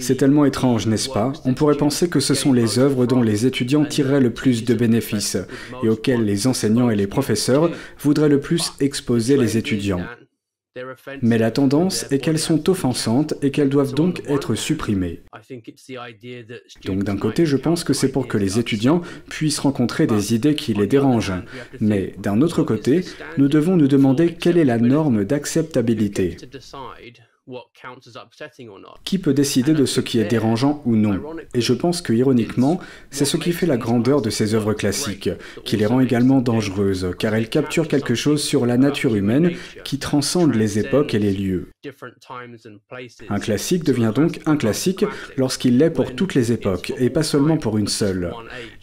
C'est 0.00 0.16
tellement 0.16 0.44
étrange, 0.44 0.86
n'est-ce 0.86 1.08
pas? 1.08 1.32
On 1.44 1.54
pourrait 1.54 1.76
penser 1.76 2.08
que 2.08 2.20
ce 2.20 2.34
sont 2.34 2.52
les 2.52 2.78
œuvres 2.78 3.06
dont 3.06 3.20
les 3.20 3.46
étudiants 3.46 3.84
tireraient 3.84 4.20
le 4.20 4.32
plus 4.32 4.64
de 4.64 4.74
bénéfices 4.74 5.36
et 5.82 5.88
auxquelles 5.88 6.24
les 6.24 6.46
enseignants 6.46 6.88
et 6.88 6.94
les 6.94 7.08
professeurs 7.08 7.70
voudraient 7.98 8.28
le 8.28 8.40
plus 8.40 8.72
exposer 8.78 9.36
les 9.36 9.56
étudiants. 9.56 10.06
Mais 11.22 11.38
la 11.38 11.50
tendance 11.50 12.06
est 12.12 12.20
qu'elles 12.20 12.38
sont 12.38 12.70
offensantes 12.70 13.34
et 13.42 13.50
qu'elles 13.50 13.68
doivent 13.68 13.94
donc 13.94 14.22
être 14.28 14.54
supprimées. 14.54 15.22
Donc 16.84 17.02
d'un 17.02 17.16
côté, 17.16 17.44
je 17.44 17.56
pense 17.56 17.82
que 17.82 17.92
c'est 17.92 18.12
pour 18.12 18.28
que 18.28 18.38
les 18.38 18.60
étudiants 18.60 19.02
puissent 19.28 19.58
rencontrer 19.58 20.06
des 20.06 20.34
idées 20.34 20.54
qui 20.54 20.74
les 20.74 20.86
dérangent. 20.86 21.42
Mais 21.80 22.14
d'un 22.18 22.40
autre 22.40 22.62
côté, 22.62 23.04
nous 23.36 23.48
devons 23.48 23.76
nous 23.76 23.88
demander 23.88 24.34
quelle 24.34 24.58
est 24.58 24.64
la 24.64 24.78
norme 24.78 25.24
d'acceptabilité. 25.24 26.36
Qui 29.04 29.18
peut 29.18 29.34
décider 29.34 29.72
de 29.72 29.86
ce 29.86 30.00
qui 30.00 30.18
est 30.18 30.24
dérangeant 30.24 30.82
ou 30.84 30.96
non? 30.96 31.20
Et 31.54 31.60
je 31.60 31.72
pense 31.72 32.02
que, 32.02 32.12
ironiquement, 32.12 32.80
c'est 33.10 33.24
ce 33.24 33.36
qui 33.36 33.52
fait 33.52 33.66
la 33.66 33.76
grandeur 33.76 34.20
de 34.20 34.30
ces 34.30 34.54
œuvres 34.54 34.74
classiques, 34.74 35.30
qui 35.64 35.76
les 35.76 35.86
rend 35.86 36.00
également 36.00 36.40
dangereuses, 36.40 37.10
car 37.18 37.34
elles 37.34 37.48
capturent 37.48 37.88
quelque 37.88 38.14
chose 38.14 38.42
sur 38.42 38.66
la 38.66 38.76
nature 38.76 39.14
humaine 39.14 39.52
qui 39.84 39.98
transcende 39.98 40.54
les 40.54 40.78
époques 40.78 41.14
et 41.14 41.18
les 41.18 41.32
lieux. 41.32 41.70
Un 43.28 43.38
classique 43.38 43.84
devient 43.84 44.12
donc 44.14 44.40
un 44.46 44.56
classique 44.56 45.04
lorsqu'il 45.36 45.78
l'est 45.78 45.90
pour 45.90 46.14
toutes 46.14 46.34
les 46.34 46.52
époques, 46.52 46.92
et 46.98 47.10
pas 47.10 47.22
seulement 47.22 47.56
pour 47.56 47.78
une 47.78 47.88
seule. 47.88 48.32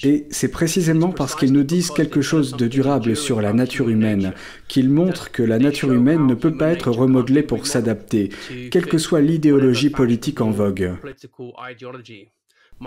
Et 0.03 0.27
c'est 0.29 0.51
précisément 0.51 1.11
parce 1.11 1.35
qu'ils 1.35 1.53
nous 1.53 1.63
disent 1.63 1.91
quelque 1.91 2.21
chose 2.21 2.55
de 2.55 2.67
durable 2.67 3.15
sur 3.15 3.41
la 3.41 3.53
nature 3.53 3.89
humaine, 3.89 4.33
qu'ils 4.67 4.89
montrent 4.89 5.31
que 5.31 5.43
la 5.43 5.59
nature 5.59 5.91
humaine 5.91 6.25
ne 6.27 6.35
peut 6.35 6.55
pas 6.55 6.69
être 6.69 6.91
remodelée 6.91 7.43
pour 7.43 7.67
s'adapter, 7.67 8.29
quelle 8.71 8.85
que 8.85 8.97
soit 8.97 9.21
l'idéologie 9.21 9.89
politique 9.89 10.41
en 10.41 10.51
vogue. 10.51 10.93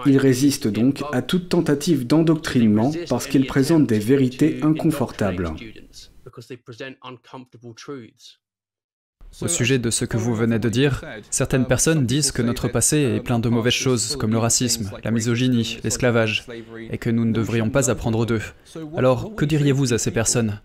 Il 0.06 0.18
résiste 0.18 0.68
donc 0.68 1.02
à 1.12 1.22
toute 1.22 1.48
tentative 1.48 2.06
d'endoctrinement 2.06 2.92
parce 3.08 3.26
qu'il 3.26 3.46
présente 3.46 3.86
des 3.86 3.98
vérités 3.98 4.60
inconfortables. 4.62 5.50
Au 9.40 9.48
sujet 9.48 9.78
de 9.78 9.90
ce 9.90 10.04
que 10.04 10.16
vous 10.16 10.34
venez 10.34 10.58
de 10.58 10.68
dire, 10.68 11.04
certaines 11.30 11.66
personnes 11.66 12.06
disent 12.06 12.32
que 12.32 12.42
notre 12.42 12.68
passé 12.68 12.98
est 12.98 13.20
plein 13.20 13.38
de 13.38 13.48
mauvaises 13.48 13.72
choses 13.72 14.16
comme 14.16 14.32
le 14.32 14.38
racisme, 14.38 14.90
la 15.04 15.10
misogynie, 15.10 15.78
l'esclavage, 15.84 16.46
et 16.90 16.98
que 16.98 17.10
nous 17.10 17.24
ne 17.24 17.32
devrions 17.32 17.70
pas 17.70 17.90
apprendre 17.90 18.26
d'eux. 18.26 18.42
Alors, 18.96 19.34
que 19.36 19.44
diriez-vous 19.44 19.92
à 19.94 19.98
ces 19.98 20.10
personnes? 20.10 20.60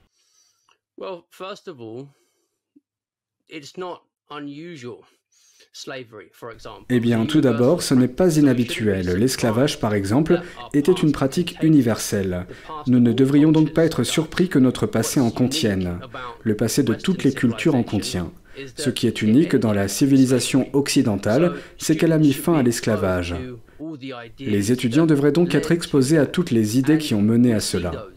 Eh 6.90 7.00
bien, 7.00 7.26
tout 7.26 7.42
d'abord, 7.42 7.82
ce 7.82 7.94
n'est 7.94 8.08
pas 8.08 8.38
inhabituel. 8.38 9.18
L'esclavage, 9.18 9.80
par 9.80 9.94
exemple, 9.94 10.42
était 10.74 10.92
une 10.92 11.12
pratique 11.12 11.58
universelle. 11.62 12.46
Nous 12.88 13.00
ne 13.00 13.12
devrions 13.12 13.52
donc 13.52 13.74
pas 13.74 13.86
être 13.86 14.04
surpris 14.04 14.50
que 14.50 14.60
notre 14.60 14.86
passé 14.86 15.20
en 15.20 15.32
contienne. 15.32 16.00
Le 16.44 16.56
passé 16.56 16.84
de 16.84 16.94
toutes 16.94 17.24
les 17.24 17.34
cultures 17.34 17.76
en 17.76 17.84
contient. 17.84 18.32
Ce 18.76 18.90
qui 18.90 19.08
est 19.08 19.22
unique 19.22 19.56
dans 19.56 19.74
la 19.74 19.88
civilisation 19.88 20.70
occidentale, 20.74 21.54
c'est 21.78 21.96
qu'elle 21.96 22.12
a 22.12 22.18
mis 22.18 22.34
fin 22.34 22.56
à 22.56 22.64
l'esclavage. 22.64 23.36
Les 24.40 24.72
étudiants 24.72 25.06
devraient 25.06 25.32
donc 25.32 25.56
être 25.56 25.72
exposés 25.72 26.18
à 26.18 26.26
toutes 26.26 26.52
les 26.52 26.78
idées 26.78 26.98
qui 26.98 27.14
ont 27.14 27.22
mené 27.22 27.54
à 27.54 27.60
cela. 27.60 28.08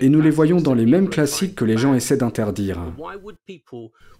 Et 0.00 0.08
nous 0.08 0.20
les 0.20 0.30
voyons 0.30 0.60
dans 0.60 0.74
les 0.74 0.86
mêmes 0.86 1.08
classiques 1.08 1.56
que 1.56 1.64
les 1.64 1.76
gens 1.76 1.94
essaient 1.94 2.16
d'interdire. 2.16 2.80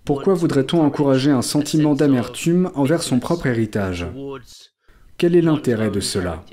Pourquoi 0.04 0.34
voudrait-on 0.34 0.80
encourager 0.80 1.30
un 1.30 1.42
sentiment 1.42 1.94
d'amertume 1.94 2.70
envers 2.74 3.02
son 3.02 3.20
propre 3.20 3.46
héritage? 3.46 4.06
Quel 5.16 5.36
est 5.36 5.42
l'intérêt 5.42 5.90
de 5.90 6.00
cela? 6.00 6.44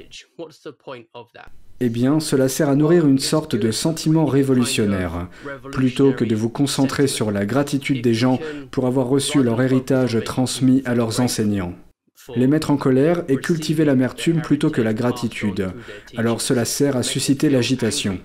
Eh 1.82 1.90
bien, 1.90 2.22
cela 2.22 2.48
sert 2.48 2.70
à 2.70 2.76
nourrir 2.76 3.06
une 3.06 3.20
sorte 3.20 3.56
de 3.56 3.72
sentiment 3.72 4.26
révolutionnaire. 4.26 5.28
Plutôt 5.72 6.14
que 6.14 6.24
de 6.24 6.36
vous 6.36 6.50
concentrer 6.50 7.08
sur 7.08 7.32
la 7.32 7.46
gratitude 7.46 8.02
des 8.02 8.14
gens 8.14 8.40
pour 8.72 8.88
avoir 8.88 9.08
reçu 9.08 9.44
leur 9.44 9.62
héritage 9.62 10.24
transmis 10.24 10.82
à 10.86 10.96
leurs 10.96 11.20
enseignants. 11.20 11.76
Les 12.36 12.48
mettre 12.48 12.72
en 12.72 12.78
colère 12.78 13.24
et 13.28 13.36
cultiver 13.36 13.86
l'amertume 13.86 14.42
plutôt 14.42 14.70
que 14.70 14.82
la 14.82 14.94
gratitude. 14.94 15.74
Alors 16.18 16.42
cela 16.42 16.66
sert 16.66 16.96
à 16.96 17.04
susciter 17.04 17.50
l'agitation. 17.50 18.20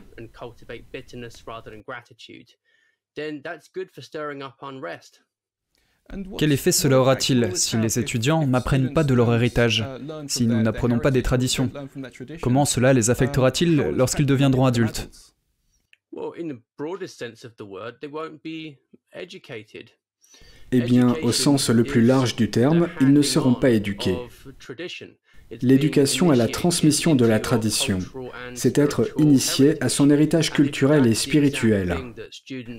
Quel 6.38 6.52
effet 6.52 6.72
cela 6.72 6.98
aura-t-il 6.98 7.56
si 7.56 7.76
les 7.76 7.98
étudiants 7.98 8.46
n'apprennent 8.46 8.92
pas 8.92 9.04
de 9.04 9.14
leur 9.14 9.32
héritage, 9.34 9.84
si 10.26 10.46
nous 10.46 10.62
n'apprenons 10.62 10.98
pas 10.98 11.10
des 11.10 11.22
traditions? 11.22 11.70
Comment 12.42 12.64
cela 12.64 12.92
les 12.92 13.10
affectera-t-il 13.10 13.76
lorsqu'ils 13.76 14.26
deviendront 14.26 14.66
adultes? 14.66 15.10
Eh 20.72 20.80
bien, 20.80 21.14
au 21.22 21.32
sens 21.32 21.70
le 21.70 21.84
plus 21.84 22.02
large 22.02 22.36
du 22.36 22.50
terme, 22.50 22.88
ils 23.00 23.12
ne 23.12 23.22
seront 23.22 23.54
pas 23.54 23.70
éduqués. 23.70 24.16
L'éducation 25.62 26.32
est 26.32 26.36
la 26.36 26.48
transmission 26.48 27.14
de 27.14 27.26
la 27.26 27.40
tradition. 27.40 27.98
C'est 28.54 28.78
être 28.78 29.08
initié 29.18 29.82
à 29.82 29.88
son 29.88 30.10
héritage 30.10 30.50
culturel 30.50 31.06
et 31.06 31.14
spirituel. 31.14 31.96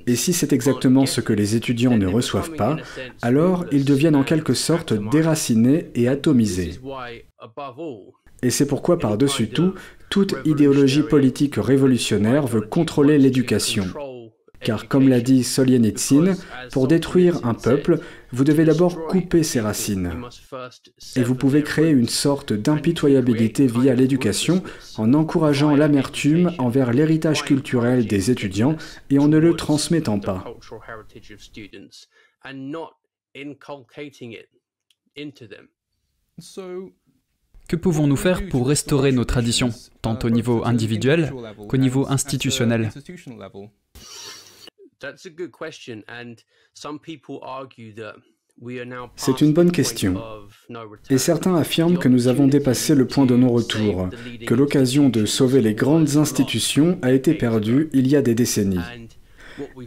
Et 0.08 0.16
si 0.16 0.34
c'est 0.34 0.54
exactement 0.54 1.06
ce 1.06 1.22
que 1.22 1.34
les 1.34 1.56
étudiants 1.56 1.98
ne 1.98 2.08
reçoivent 2.08 2.56
pas, 2.56 2.78
alors 3.22 3.66
ils 3.72 3.86
deviennent 3.86 4.16
en 4.16 4.24
quelque 4.24 4.54
sorte 4.54 4.94
déracinés 5.12 5.88
et 5.96 6.08
atomisés. 6.08 6.80
Et 8.44 8.50
c'est 8.50 8.66
pourquoi, 8.66 8.98
par-dessus 8.98 9.50
tout, 9.50 9.74
toute 10.10 10.36
idéologie 10.46 11.04
politique 11.04 11.56
révolutionnaire 11.58 12.48
veut 12.48 12.62
contrôler 12.62 13.18
l'éducation. 13.18 13.86
Car 14.63 14.88
comme 14.88 15.10
l'a 15.10 15.22
dit 15.22 15.44
Solzhenitsyn, 15.44 16.36
pour 16.72 16.88
détruire 16.88 17.46
un 17.46 17.53
peuple, 17.53 18.00
vous 18.32 18.44
devez 18.44 18.63
d'abord 18.63 19.08
couper 19.08 19.44
ses 19.44 19.60
racines. 19.60 20.13
Et 21.15 21.24
vous 21.24 21.36
pouvez 21.36 21.63
créer 21.63 21.89
une 21.89 22.08
sorte 22.08 22.53
d'impitoyabilité 22.53 23.68
via 23.68 23.96
l'éducation 23.96 24.63
en 24.98 25.13
encourageant 25.13 25.75
l'amertume 25.75 26.51
envers 26.60 26.94
l'héritage 26.94 27.44
culturel 27.44 28.06
des 28.06 28.32
étudiants 28.32 28.75
et 29.10 29.20
en 29.20 29.27
ne 29.27 29.38
le 29.38 29.56
transmettant 29.56 30.20
pas. 30.20 30.46
Que 37.68 37.75
pouvons-nous 37.75 38.15
faire 38.18 38.50
pour 38.50 38.68
restaurer 38.68 39.12
nos 39.12 39.25
traditions, 39.25 39.70
tant 40.01 40.20
au 40.24 40.30
niveau 40.30 40.65
individuel 40.65 41.34
qu'au 41.70 41.77
niveau 41.77 42.06
institutionnel? 42.10 42.91
C'est 49.15 49.41
une 49.41 49.53
bonne 49.53 49.72
question. 49.72 50.22
Et 51.10 51.17
certains 51.17 51.55
affirment 51.55 51.98
que 51.98 52.08
nous 52.08 52.27
avons 52.27 52.48
dépassé 52.48 52.93
le 52.93 53.08
point 53.08 53.25
de 53.25 53.36
non-retour, 53.36 54.10
que 54.46 54.53
l'occasion 54.53 55.10
de 55.10 55.25
sauver 55.25 55.62
les 55.62 55.74
grandes 55.74 56.17
institutions 56.17 57.00
a 57.01 57.12
été 57.12 57.34
perdue 57.34 57.89
il 57.93 58.08
y 58.08 58.15
a 58.15 58.22
des 58.22 58.36
décennies. 58.36 58.77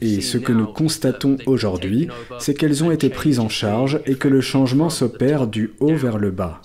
Et 0.01 0.21
ce 0.21 0.39
que 0.39 0.53
nous 0.53 0.67
constatons 0.67 1.37
aujourd'hui, 1.47 2.09
c'est 2.39 2.55
qu'elles 2.55 2.85
ont 2.85 2.91
été 2.91 3.09
prises 3.11 3.39
en 3.39 3.49
charge 3.49 4.01
et 4.07 4.17
que 4.17 4.29
le 4.29 4.41
changement 4.41 4.91
s'opère 4.91 5.47
du 5.47 5.73
haut 5.81 5.95
vers 5.95 6.19
le 6.19 6.31
bas. 6.31 6.61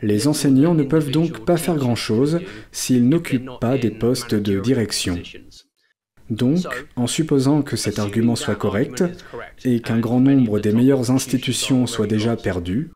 Les 0.00 0.26
enseignants 0.26 0.74
ne 0.74 0.82
peuvent 0.82 1.10
donc 1.10 1.44
pas 1.44 1.56
faire 1.56 1.76
grand-chose 1.76 2.40
s'ils 2.72 3.08
n'occupent 3.08 3.60
pas 3.60 3.78
des 3.78 3.90
postes 3.90 4.34
de 4.34 4.60
direction. 4.60 5.20
Donc, 6.32 6.64
en 6.96 7.06
supposant 7.06 7.60
que 7.60 7.76
cet 7.76 7.98
argument 7.98 8.36
soit 8.36 8.54
correct 8.54 9.04
et 9.64 9.80
qu'un 9.80 9.98
grand 9.98 10.20
nombre 10.20 10.60
des 10.60 10.72
meilleures 10.72 11.10
institutions 11.10 11.86
soient 11.86 12.06
déjà 12.06 12.36
perdues, 12.36 12.90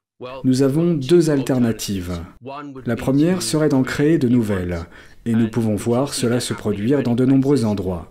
nous 0.44 0.62
avons 0.62 0.94
deux 0.94 1.28
alternatives. 1.28 2.18
La 2.86 2.96
première 2.96 3.42
serait 3.42 3.68
d'en 3.68 3.82
créer 3.82 4.16
de 4.16 4.28
nouvelles, 4.28 4.86
et 5.26 5.34
nous 5.34 5.48
pouvons 5.48 5.74
voir 5.74 6.14
cela 6.14 6.40
se 6.40 6.54
produire 6.54 7.02
dans 7.02 7.14
de 7.14 7.26
nombreux 7.26 7.66
endroits. 7.66 8.10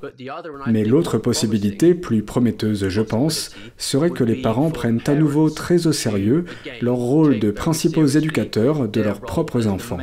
Mais 0.68 0.86
l'autre 0.86 1.18
possibilité, 1.18 1.96
plus 1.96 2.22
prometteuse 2.22 2.88
je 2.88 3.02
pense, 3.02 3.56
serait 3.78 4.12
que 4.12 4.24
les 4.24 4.40
parents 4.42 4.70
prennent 4.70 5.02
à 5.08 5.16
nouveau 5.16 5.50
très 5.50 5.88
au 5.88 5.92
sérieux 5.92 6.46
leur 6.82 6.98
rôle 6.98 7.40
de 7.40 7.50
principaux 7.50 8.06
éducateurs 8.06 8.88
de 8.88 9.02
leurs 9.02 9.22
propres 9.22 9.66
enfants. 9.66 10.00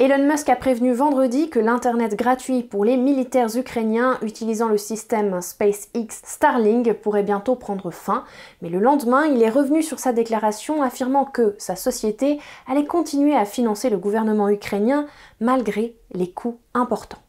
Elon 0.00 0.26
Musk 0.26 0.48
a 0.48 0.56
prévenu 0.56 0.92
vendredi 0.92 1.48
que 1.48 1.60
l'Internet 1.60 2.16
gratuit 2.16 2.64
pour 2.64 2.84
les 2.84 2.96
militaires 2.96 3.56
ukrainiens 3.56 4.18
utilisant 4.22 4.68
le 4.68 4.76
système 4.76 5.40
SpaceX 5.40 6.20
Starlink 6.24 6.92
pourrait 6.94 7.22
bientôt 7.22 7.54
prendre 7.54 7.92
fin, 7.92 8.24
mais 8.60 8.70
le 8.70 8.80
lendemain, 8.80 9.24
il 9.26 9.40
est 9.40 9.50
revenu 9.50 9.84
sur 9.84 10.00
sa 10.00 10.12
déclaration 10.12 10.82
affirmant 10.82 11.24
que 11.24 11.54
sa 11.58 11.76
société 11.76 12.40
allait 12.66 12.86
continuer 12.86 13.36
à 13.36 13.44
financer 13.44 13.88
le 13.88 13.96
gouvernement 13.96 14.48
ukrainien 14.48 15.06
malgré 15.40 15.94
les 16.12 16.28
coûts 16.28 16.58
importants. 16.74 17.22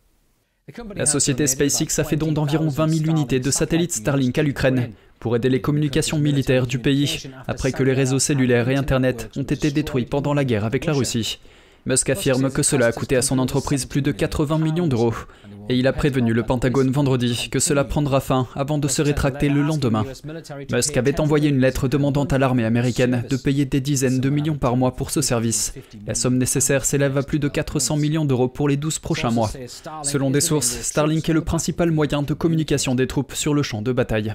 La 0.95 1.05
société 1.05 1.45
SpaceX 1.45 1.99
a 1.99 2.03
fait 2.03 2.15
don 2.15 2.31
d'environ 2.31 2.67
20 2.67 2.87
000 2.87 3.05
unités 3.11 3.39
de 3.39 3.51
satellites 3.51 3.91
Starlink 3.91 4.39
à 4.39 4.41
l'Ukraine 4.41 4.91
pour 5.19 5.35
aider 5.35 5.49
les 5.49 5.61
communications 5.61 6.17
militaires 6.17 6.65
du 6.65 6.79
pays 6.79 7.29
après 7.47 7.71
que 7.71 7.83
les 7.83 7.93
réseaux 7.93 8.17
cellulaires 8.17 8.69
et 8.69 8.75
Internet 8.75 9.29
ont 9.37 9.43
été 9.43 9.69
détruits 9.69 10.05
pendant 10.05 10.33
la 10.33 10.43
guerre 10.43 10.65
avec 10.65 10.85
la 10.85 10.93
Russie. 10.93 11.39
Musk 11.87 12.09
affirme 12.09 12.49
que 12.49 12.63
cela 12.63 12.87
a 12.87 12.91
coûté 12.91 13.15
à 13.15 13.21
son 13.21 13.37
entreprise 13.37 13.85
plus 13.85 14.01
de 14.01 14.11
80 14.11 14.57
millions 14.57 14.87
d'euros. 14.87 15.13
Et 15.69 15.77
il 15.77 15.85
a 15.85 15.93
prévenu 15.93 16.33
le 16.33 16.41
Pentagone 16.41 16.89
vendredi 16.89 17.49
que 17.51 17.59
cela 17.59 17.83
prendra 17.83 18.19
fin 18.19 18.47
avant 18.55 18.79
de 18.79 18.87
se 18.87 19.03
rétracter 19.03 19.49
le 19.49 19.61
lendemain. 19.61 20.03
Musk 20.71 20.97
avait 20.97 21.19
envoyé 21.19 21.49
une 21.49 21.59
lettre 21.59 21.87
demandant 21.87 22.25
à 22.25 22.37
l'armée 22.39 22.65
américaine 22.65 23.23
de 23.29 23.37
payer 23.37 23.65
des 23.65 23.81
dizaines 23.81 24.19
de 24.19 24.29
millions 24.29 24.57
par 24.57 24.77
mois 24.77 24.95
pour 24.95 25.11
ce 25.11 25.21
service. 25.21 25.73
La 26.07 26.15
somme 26.15 26.37
nécessaire 26.37 26.85
s'élève 26.85 27.17
à 27.17 27.23
plus 27.23 27.39
de 27.39 27.47
400 27.47 27.97
millions 27.97 28.25
d'euros 28.25 28.47
pour 28.47 28.67
les 28.67 28.77
12 28.77 28.97
prochains 28.97 29.31
mois. 29.31 29.51
Selon 30.01 30.31
des 30.31 30.41
sources, 30.41 30.81
Starlink 30.81 31.29
est 31.29 31.33
le 31.33 31.41
principal 31.41 31.91
moyen 31.91 32.23
de 32.23 32.33
communication 32.33 32.95
des 32.95 33.05
troupes 33.07 33.33
sur 33.33 33.53
le 33.53 33.61
champ 33.61 33.83
de 33.83 33.91
bataille. 33.91 34.33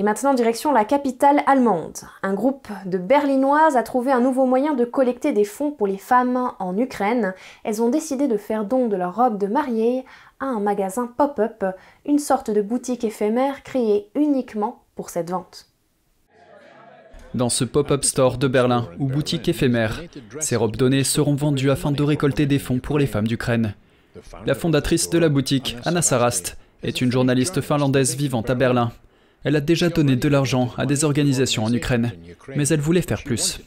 Et 0.00 0.02
maintenant, 0.02 0.32
direction 0.32 0.72
la 0.72 0.86
capitale 0.86 1.42
allemande. 1.46 1.98
Un 2.22 2.32
groupe 2.32 2.68
de 2.86 2.96
berlinoises 2.96 3.76
a 3.76 3.82
trouvé 3.82 4.10
un 4.10 4.20
nouveau 4.20 4.46
moyen 4.46 4.72
de 4.72 4.86
collecter 4.86 5.32
des 5.32 5.44
fonds 5.44 5.72
pour 5.72 5.86
les 5.86 5.98
femmes 5.98 6.52
en 6.58 6.74
Ukraine. 6.78 7.34
Elles 7.64 7.82
ont 7.82 7.90
décidé 7.90 8.26
de 8.26 8.38
faire 8.38 8.64
don 8.64 8.88
de 8.88 8.96
leur 8.96 9.14
robe 9.14 9.36
de 9.36 9.46
mariée 9.46 10.06
à 10.40 10.46
un 10.46 10.58
magasin 10.58 11.06
pop-up, 11.18 11.66
une 12.06 12.18
sorte 12.18 12.50
de 12.50 12.62
boutique 12.62 13.04
éphémère 13.04 13.62
créée 13.62 14.08
uniquement 14.14 14.84
pour 14.96 15.10
cette 15.10 15.28
vente. 15.28 15.66
Dans 17.34 17.50
ce 17.50 17.64
pop-up 17.64 18.02
store 18.02 18.38
de 18.38 18.48
Berlin, 18.48 18.88
ou 18.98 19.04
boutique 19.04 19.50
éphémère, 19.50 20.00
ces 20.38 20.56
robes 20.56 20.76
données 20.76 21.04
seront 21.04 21.34
vendues 21.34 21.70
afin 21.70 21.92
de 21.92 22.02
récolter 22.02 22.46
des 22.46 22.58
fonds 22.58 22.78
pour 22.78 22.98
les 22.98 23.06
femmes 23.06 23.28
d'Ukraine. 23.28 23.74
La 24.46 24.54
fondatrice 24.54 25.10
de 25.10 25.18
la 25.18 25.28
boutique, 25.28 25.76
Anna 25.84 26.00
Sarast, 26.00 26.56
est 26.82 27.02
une 27.02 27.12
journaliste 27.12 27.60
finlandaise 27.60 28.16
vivant 28.16 28.40
à 28.40 28.54
Berlin. 28.54 28.92
Elle 29.44 29.56
a 29.56 29.60
déjà 29.60 29.88
donné 29.88 30.16
de 30.16 30.28
l'argent 30.28 30.70
à 30.76 30.86
des 30.86 31.04
organisations 31.04 31.64
en 31.64 31.72
Ukraine, 31.72 32.12
mais 32.56 32.68
elle 32.68 32.80
voulait 32.80 33.02
faire 33.02 33.22
plus. 33.22 33.60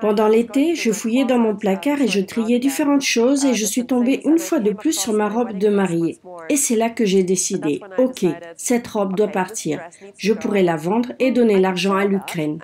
Pendant 0.00 0.28
l'été, 0.28 0.74
je 0.74 0.92
fouillais 0.92 1.24
dans 1.24 1.38
mon 1.38 1.56
placard 1.56 2.00
et 2.00 2.08
je 2.08 2.20
triais 2.20 2.58
différentes 2.58 3.02
choses 3.02 3.44
et 3.44 3.54
je 3.54 3.64
suis 3.64 3.86
tombée 3.86 4.20
une 4.24 4.38
fois 4.38 4.60
de 4.60 4.72
plus 4.72 4.92
sur 4.92 5.14
ma 5.14 5.28
robe 5.28 5.56
de 5.56 5.68
mariée. 5.68 6.18
Et 6.50 6.56
c'est 6.56 6.76
là 6.76 6.90
que 6.90 7.04
j'ai 7.04 7.22
décidé, 7.22 7.80
ok, 7.98 8.26
cette 8.56 8.86
robe 8.86 9.16
doit 9.16 9.28
partir. 9.28 9.80
Je 10.18 10.32
pourrais 10.32 10.62
la 10.62 10.76
vendre 10.76 11.12
et 11.18 11.30
donner 11.30 11.58
l'argent 11.58 11.96
à 11.96 12.04
l'Ukraine. 12.04 12.58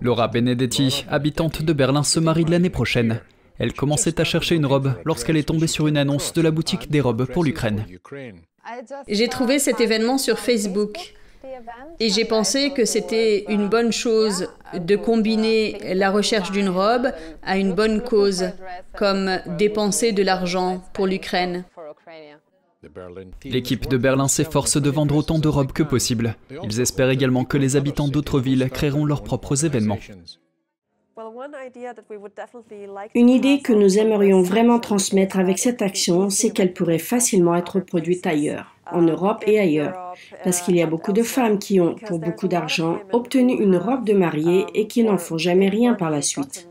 Laura 0.00 0.28
Benedetti, 0.28 1.04
habitante 1.10 1.62
de 1.62 1.72
Berlin, 1.74 2.02
se 2.02 2.18
marie 2.18 2.44
l'année 2.44 2.70
prochaine. 2.70 3.20
Elle 3.60 3.74
commençait 3.74 4.18
à 4.20 4.24
chercher 4.24 4.54
une 4.54 4.64
robe 4.64 4.94
lorsqu'elle 5.04 5.36
est 5.36 5.46
tombée 5.46 5.66
sur 5.66 5.86
une 5.86 5.98
annonce 5.98 6.32
de 6.32 6.40
la 6.40 6.50
boutique 6.50 6.90
des 6.90 7.02
robes 7.02 7.26
pour 7.26 7.44
l'Ukraine. 7.44 7.84
J'ai 9.06 9.28
trouvé 9.28 9.58
cet 9.58 9.80
événement 9.80 10.16
sur 10.16 10.38
Facebook 10.38 11.14
et 11.98 12.08
j'ai 12.08 12.24
pensé 12.24 12.70
que 12.70 12.86
c'était 12.86 13.44
une 13.48 13.68
bonne 13.68 13.92
chose 13.92 14.48
de 14.74 14.96
combiner 14.96 15.94
la 15.94 16.10
recherche 16.10 16.50
d'une 16.52 16.70
robe 16.70 17.12
à 17.42 17.58
une 17.58 17.74
bonne 17.74 18.00
cause, 18.02 18.46
comme 18.96 19.30
dépenser 19.58 20.12
de 20.12 20.22
l'argent 20.22 20.82
pour 20.94 21.06
l'Ukraine. 21.06 21.64
L'équipe 23.44 23.90
de 23.90 23.98
Berlin 23.98 24.28
s'efforce 24.28 24.80
de 24.80 24.88
vendre 24.88 25.16
autant 25.16 25.38
de 25.38 25.48
robes 25.48 25.72
que 25.72 25.82
possible. 25.82 26.34
Ils 26.62 26.80
espèrent 26.80 27.10
également 27.10 27.44
que 27.44 27.58
les 27.58 27.76
habitants 27.76 28.08
d'autres 28.08 28.40
villes 28.40 28.70
créeront 28.72 29.04
leurs 29.04 29.22
propres 29.22 29.66
événements. 29.66 29.98
Une 33.14 33.28
idée 33.28 33.60
que 33.60 33.72
nous 33.72 33.98
aimerions 33.98 34.42
vraiment 34.42 34.78
transmettre 34.78 35.38
avec 35.38 35.58
cette 35.58 35.82
action, 35.82 36.28
c'est 36.28 36.50
qu'elle 36.50 36.72
pourrait 36.72 36.98
facilement 36.98 37.54
être 37.54 37.76
reproduite 37.76 38.26
ailleurs, 38.26 38.74
en 38.90 39.02
Europe 39.02 39.42
et 39.46 39.58
ailleurs, 39.58 40.14
parce 40.44 40.60
qu'il 40.60 40.76
y 40.76 40.82
a 40.82 40.86
beaucoup 40.86 41.12
de 41.12 41.22
femmes 41.22 41.58
qui 41.58 41.80
ont, 41.80 41.94
pour 41.94 42.18
beaucoup 42.18 42.48
d'argent, 42.48 42.98
obtenu 43.12 43.54
une 43.54 43.76
robe 43.76 44.04
de 44.04 44.12
mariée 44.12 44.66
et 44.74 44.86
qui 44.86 45.02
n'en 45.02 45.18
font 45.18 45.38
jamais 45.38 45.68
rien 45.68 45.94
par 45.94 46.10
la 46.10 46.22
suite. 46.22 46.68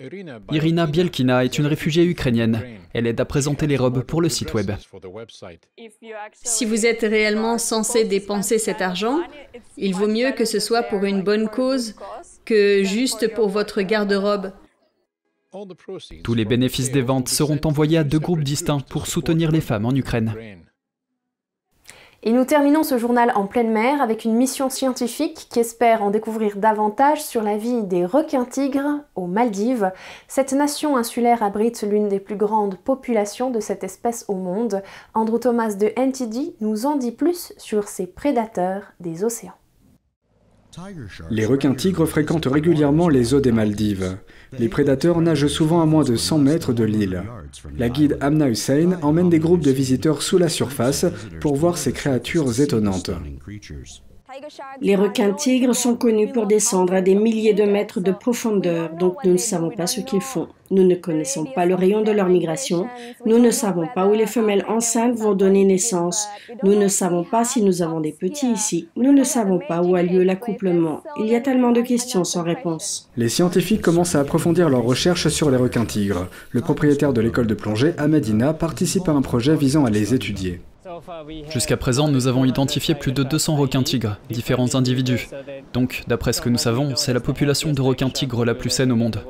Irina 0.00 0.86
Bielkina 0.86 1.44
est 1.44 1.58
une 1.58 1.66
réfugiée 1.66 2.04
ukrainienne. 2.04 2.60
Elle 2.92 3.06
aide 3.06 3.20
à 3.20 3.24
présenter 3.24 3.68
les 3.68 3.76
robes 3.76 4.02
pour 4.02 4.20
le 4.20 4.28
site 4.28 4.52
web. 4.52 4.72
Si 6.32 6.64
vous 6.64 6.84
êtes 6.84 7.02
réellement 7.02 7.58
censé 7.58 8.04
dépenser 8.04 8.58
cet 8.58 8.82
argent, 8.82 9.20
il 9.76 9.94
vaut 9.94 10.08
mieux 10.08 10.32
que 10.32 10.44
ce 10.44 10.58
soit 10.58 10.82
pour 10.82 11.04
une 11.04 11.22
bonne 11.22 11.48
cause 11.48 11.94
que 12.44 12.82
juste 12.82 13.32
pour 13.34 13.48
votre 13.48 13.82
garde-robe. 13.82 14.52
Tous 16.24 16.34
les 16.34 16.44
bénéfices 16.44 16.90
des 16.90 17.02
ventes 17.02 17.28
seront 17.28 17.60
envoyés 17.64 17.98
à 17.98 18.04
deux 18.04 18.18
groupes 18.18 18.42
distincts 18.42 18.80
pour 18.80 19.06
soutenir 19.06 19.52
les 19.52 19.60
femmes 19.60 19.86
en 19.86 19.94
Ukraine. 19.94 20.63
Et 22.26 22.32
nous 22.32 22.46
terminons 22.46 22.84
ce 22.84 22.96
journal 22.96 23.32
en 23.34 23.44
pleine 23.44 23.70
mer 23.70 24.00
avec 24.00 24.24
une 24.24 24.32
mission 24.32 24.70
scientifique 24.70 25.46
qui 25.50 25.60
espère 25.60 26.02
en 26.02 26.08
découvrir 26.08 26.56
davantage 26.56 27.22
sur 27.22 27.42
la 27.42 27.58
vie 27.58 27.82
des 27.82 28.06
requins-tigres 28.06 29.00
aux 29.14 29.26
Maldives. 29.26 29.92
Cette 30.26 30.54
nation 30.54 30.96
insulaire 30.96 31.42
abrite 31.42 31.82
l'une 31.82 32.08
des 32.08 32.20
plus 32.20 32.36
grandes 32.36 32.78
populations 32.78 33.50
de 33.50 33.60
cette 33.60 33.84
espèce 33.84 34.24
au 34.28 34.36
monde. 34.36 34.82
Andrew 35.12 35.38
Thomas 35.38 35.74
de 35.74 35.92
NTD 35.98 36.56
nous 36.62 36.86
en 36.86 36.96
dit 36.96 37.12
plus 37.12 37.52
sur 37.58 37.88
ces 37.88 38.06
prédateurs 38.06 38.94
des 39.00 39.22
océans. 39.22 39.52
Les 41.30 41.46
requins-tigres 41.46 42.06
fréquentent 42.06 42.46
régulièrement 42.46 43.08
les 43.08 43.34
eaux 43.34 43.40
des 43.40 43.52
Maldives. 43.52 44.16
Les 44.58 44.68
prédateurs 44.68 45.20
nagent 45.20 45.46
souvent 45.46 45.80
à 45.82 45.86
moins 45.86 46.04
de 46.04 46.16
100 46.16 46.38
mètres 46.38 46.72
de 46.72 46.84
l'île. 46.84 47.22
La 47.76 47.88
guide 47.88 48.16
Amna 48.20 48.48
Hussein 48.48 48.98
emmène 49.02 49.30
des 49.30 49.38
groupes 49.38 49.64
de 49.64 49.70
visiteurs 49.70 50.22
sous 50.22 50.38
la 50.38 50.48
surface 50.48 51.06
pour 51.40 51.56
voir 51.56 51.78
ces 51.78 51.92
créatures 51.92 52.60
étonnantes. 52.60 53.10
Les 54.80 54.96
requins-tigres 54.96 55.74
sont 55.74 55.96
connus 55.96 56.32
pour 56.32 56.46
descendre 56.46 56.94
à 56.94 57.02
des 57.02 57.14
milliers 57.14 57.52
de 57.52 57.64
mètres 57.64 58.00
de 58.00 58.10
profondeur, 58.10 58.90
donc 58.94 59.22
nous 59.24 59.32
ne 59.32 59.36
savons 59.36 59.70
pas 59.70 59.86
ce 59.86 60.00
qu'ils 60.00 60.22
font. 60.22 60.48
Nous 60.70 60.82
ne 60.82 60.94
connaissons 60.94 61.44
pas 61.44 61.66
le 61.66 61.74
rayon 61.74 62.00
de 62.00 62.10
leur 62.10 62.28
migration. 62.28 62.88
Nous 63.26 63.38
ne 63.38 63.50
savons 63.50 63.86
pas 63.94 64.06
où 64.06 64.14
les 64.14 64.26
femelles 64.26 64.64
enceintes 64.66 65.16
vont 65.16 65.34
donner 65.34 65.64
naissance. 65.64 66.26
Nous 66.62 66.74
ne 66.74 66.88
savons 66.88 67.22
pas 67.22 67.44
si 67.44 67.62
nous 67.62 67.82
avons 67.82 68.00
des 68.00 68.12
petits 68.12 68.50
ici. 68.50 68.88
Nous 68.96 69.12
ne 69.12 69.24
savons 69.24 69.60
pas 69.68 69.82
où 69.82 69.94
a 69.94 70.02
lieu 70.02 70.22
l'accouplement. 70.22 71.02
Il 71.20 71.26
y 71.26 71.36
a 71.36 71.40
tellement 71.40 71.72
de 71.72 71.82
questions 71.82 72.24
sans 72.24 72.42
réponse. 72.42 73.10
Les 73.18 73.28
scientifiques 73.28 73.82
commencent 73.82 74.14
à 74.14 74.20
approfondir 74.20 74.70
leurs 74.70 74.84
recherches 74.84 75.28
sur 75.28 75.50
les 75.50 75.58
requins-tigres. 75.58 76.28
Le 76.50 76.62
propriétaire 76.62 77.12
de 77.12 77.20
l'école 77.20 77.46
de 77.46 77.54
plongée, 77.54 77.92
Ahmedina, 77.98 78.54
participe 78.54 79.08
à 79.08 79.12
un 79.12 79.22
projet 79.22 79.54
visant 79.54 79.84
à 79.84 79.90
les 79.90 80.14
étudier. 80.14 80.60
Jusqu'à 81.50 81.76
présent, 81.76 82.08
nous 82.08 82.26
avons 82.26 82.44
identifié 82.44 82.94
plus 82.94 83.12
de 83.12 83.22
200 83.22 83.56
requins-tigres, 83.56 84.18
différents 84.30 84.74
individus. 84.74 85.28
Donc, 85.72 86.04
d'après 86.06 86.32
ce 86.32 86.40
que 86.40 86.48
nous 86.48 86.58
savons, 86.58 86.96
c'est 86.96 87.12
la 87.12 87.20
population 87.20 87.72
de 87.72 87.80
requins-tigres 87.80 88.44
la 88.44 88.54
plus 88.54 88.70
saine 88.70 88.92
au 88.92 88.96
monde. 88.96 89.20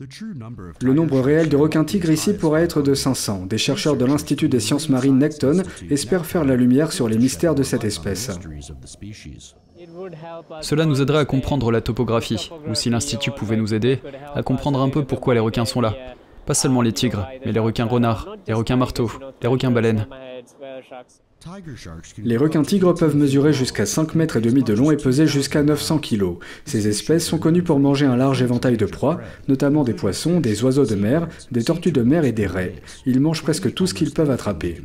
Le 0.00 0.92
nombre 0.92 1.20
réel 1.20 1.48
de 1.48 1.56
requins-tigres 1.56 2.10
ici 2.10 2.34
pourrait 2.34 2.64
être 2.64 2.82
de 2.82 2.94
500. 2.94 3.46
Des 3.46 3.58
chercheurs 3.58 3.96
de 3.96 4.04
l'Institut 4.04 4.48
des 4.48 4.58
sciences 4.58 4.88
marines 4.88 5.18
Necton 5.18 5.62
espèrent 5.88 6.26
faire 6.26 6.44
la 6.44 6.56
lumière 6.56 6.92
sur 6.92 7.08
les 7.08 7.16
mystères 7.16 7.54
de 7.54 7.62
cette 7.62 7.84
espèce. 7.84 8.30
Cela 10.60 10.86
nous 10.86 11.00
aiderait 11.00 11.20
à 11.20 11.24
comprendre 11.24 11.70
la 11.70 11.80
topographie, 11.80 12.50
ou 12.68 12.74
si 12.74 12.90
l'Institut 12.90 13.30
pouvait 13.30 13.56
nous 13.56 13.72
aider, 13.72 14.00
à 14.34 14.42
comprendre 14.42 14.80
un 14.80 14.88
peu 14.88 15.04
pourquoi 15.04 15.34
les 15.34 15.40
requins 15.40 15.64
sont 15.64 15.80
là. 15.80 15.94
Pas 16.46 16.54
seulement 16.54 16.82
les 16.82 16.92
tigres, 16.92 17.26
mais 17.44 17.52
les 17.52 17.60
requins 17.60 17.86
renards, 17.86 18.36
les 18.46 18.54
requins 18.54 18.76
marteaux, 18.76 19.10
les 19.42 19.48
requins 19.48 19.70
baleines. 19.70 20.06
Les 22.22 22.36
requins-tigres 22.36 22.94
peuvent 22.94 23.16
mesurer 23.16 23.52
jusqu'à 23.52 23.86
5 23.86 24.14
mètres 24.14 24.36
et 24.36 24.40
demi 24.40 24.62
de 24.62 24.72
long 24.72 24.90
et 24.90 24.96
peser 24.96 25.26
jusqu'à 25.26 25.62
900 25.62 25.98
kg. 25.98 26.38
Ces 26.64 26.88
espèces 26.88 27.26
sont 27.26 27.38
connues 27.38 27.62
pour 27.62 27.78
manger 27.78 28.06
un 28.06 28.16
large 28.16 28.42
éventail 28.42 28.76
de 28.76 28.86
proies, 28.86 29.20
notamment 29.48 29.84
des 29.84 29.94
poissons, 29.94 30.40
des 30.40 30.64
oiseaux 30.64 30.86
de 30.86 30.94
mer, 30.94 31.28
des 31.50 31.64
tortues 31.64 31.92
de 31.92 32.02
mer 32.02 32.24
et 32.24 32.32
des 32.32 32.46
raies. 32.46 32.76
Ils 33.04 33.20
mangent 33.20 33.42
presque 33.42 33.74
tout 33.74 33.86
ce 33.86 33.94
qu'ils 33.94 34.12
peuvent 34.12 34.30
attraper. 34.30 34.80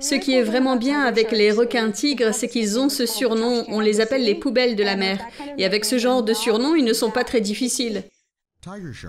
Ce 0.00 0.14
qui 0.14 0.34
est 0.34 0.42
vraiment 0.42 0.76
bien 0.76 1.02
avec 1.02 1.30
les 1.30 1.52
requins-tigres, 1.52 2.32
c'est 2.32 2.48
qu'ils 2.48 2.78
ont 2.78 2.88
ce 2.88 3.04
surnom, 3.04 3.64
on 3.68 3.80
les 3.80 4.00
appelle 4.00 4.24
les 4.24 4.34
poubelles 4.34 4.74
de 4.74 4.82
la 4.82 4.96
mer. 4.96 5.20
Et 5.58 5.66
avec 5.66 5.84
ce 5.84 5.98
genre 5.98 6.22
de 6.22 6.32
surnom, 6.32 6.74
ils 6.74 6.84
ne 6.84 6.94
sont 6.94 7.10
pas 7.10 7.22
très 7.24 7.42
difficiles. 7.42 8.04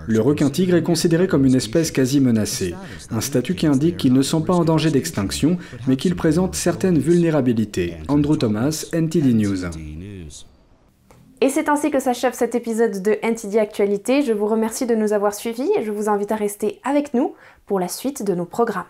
Le 0.06 0.20
requin-tigre 0.20 0.76
est 0.76 0.82
considéré 0.82 1.26
comme 1.26 1.44
une 1.44 1.54
espèce 1.54 1.90
quasi 1.90 2.20
menacée, 2.20 2.74
un 3.10 3.20
statut 3.20 3.54
qui 3.54 3.66
indique 3.66 3.98
qu'ils 3.98 4.14
ne 4.14 4.22
sont 4.22 4.40
pas 4.40 4.54
en 4.54 4.64
danger 4.64 4.90
d'extinction, 4.90 5.58
mais 5.86 5.96
qu'ils 5.96 6.16
présentent 6.16 6.54
certaines 6.54 6.98
vulnérabilités. 6.98 7.96
Andrew 8.08 8.36
Thomas, 8.36 8.86
NTD 8.92 9.34
News. 9.34 9.66
Et 11.42 11.50
c'est 11.50 11.68
ainsi 11.68 11.90
que 11.90 12.00
s'achève 12.00 12.32
cet 12.32 12.54
épisode 12.54 13.02
de 13.02 13.18
NTD 13.22 13.58
Actualité. 13.58 14.22
Je 14.22 14.32
vous 14.32 14.46
remercie 14.46 14.86
de 14.86 14.94
nous 14.94 15.12
avoir 15.12 15.34
suivis 15.34 15.70
et 15.76 15.82
je 15.82 15.90
vous 15.90 16.08
invite 16.08 16.32
à 16.32 16.36
rester 16.36 16.80
avec 16.82 17.12
nous 17.12 17.34
pour 17.66 17.78
la 17.78 17.88
suite 17.88 18.24
de 18.24 18.34
nos 18.34 18.46
programmes. 18.46 18.86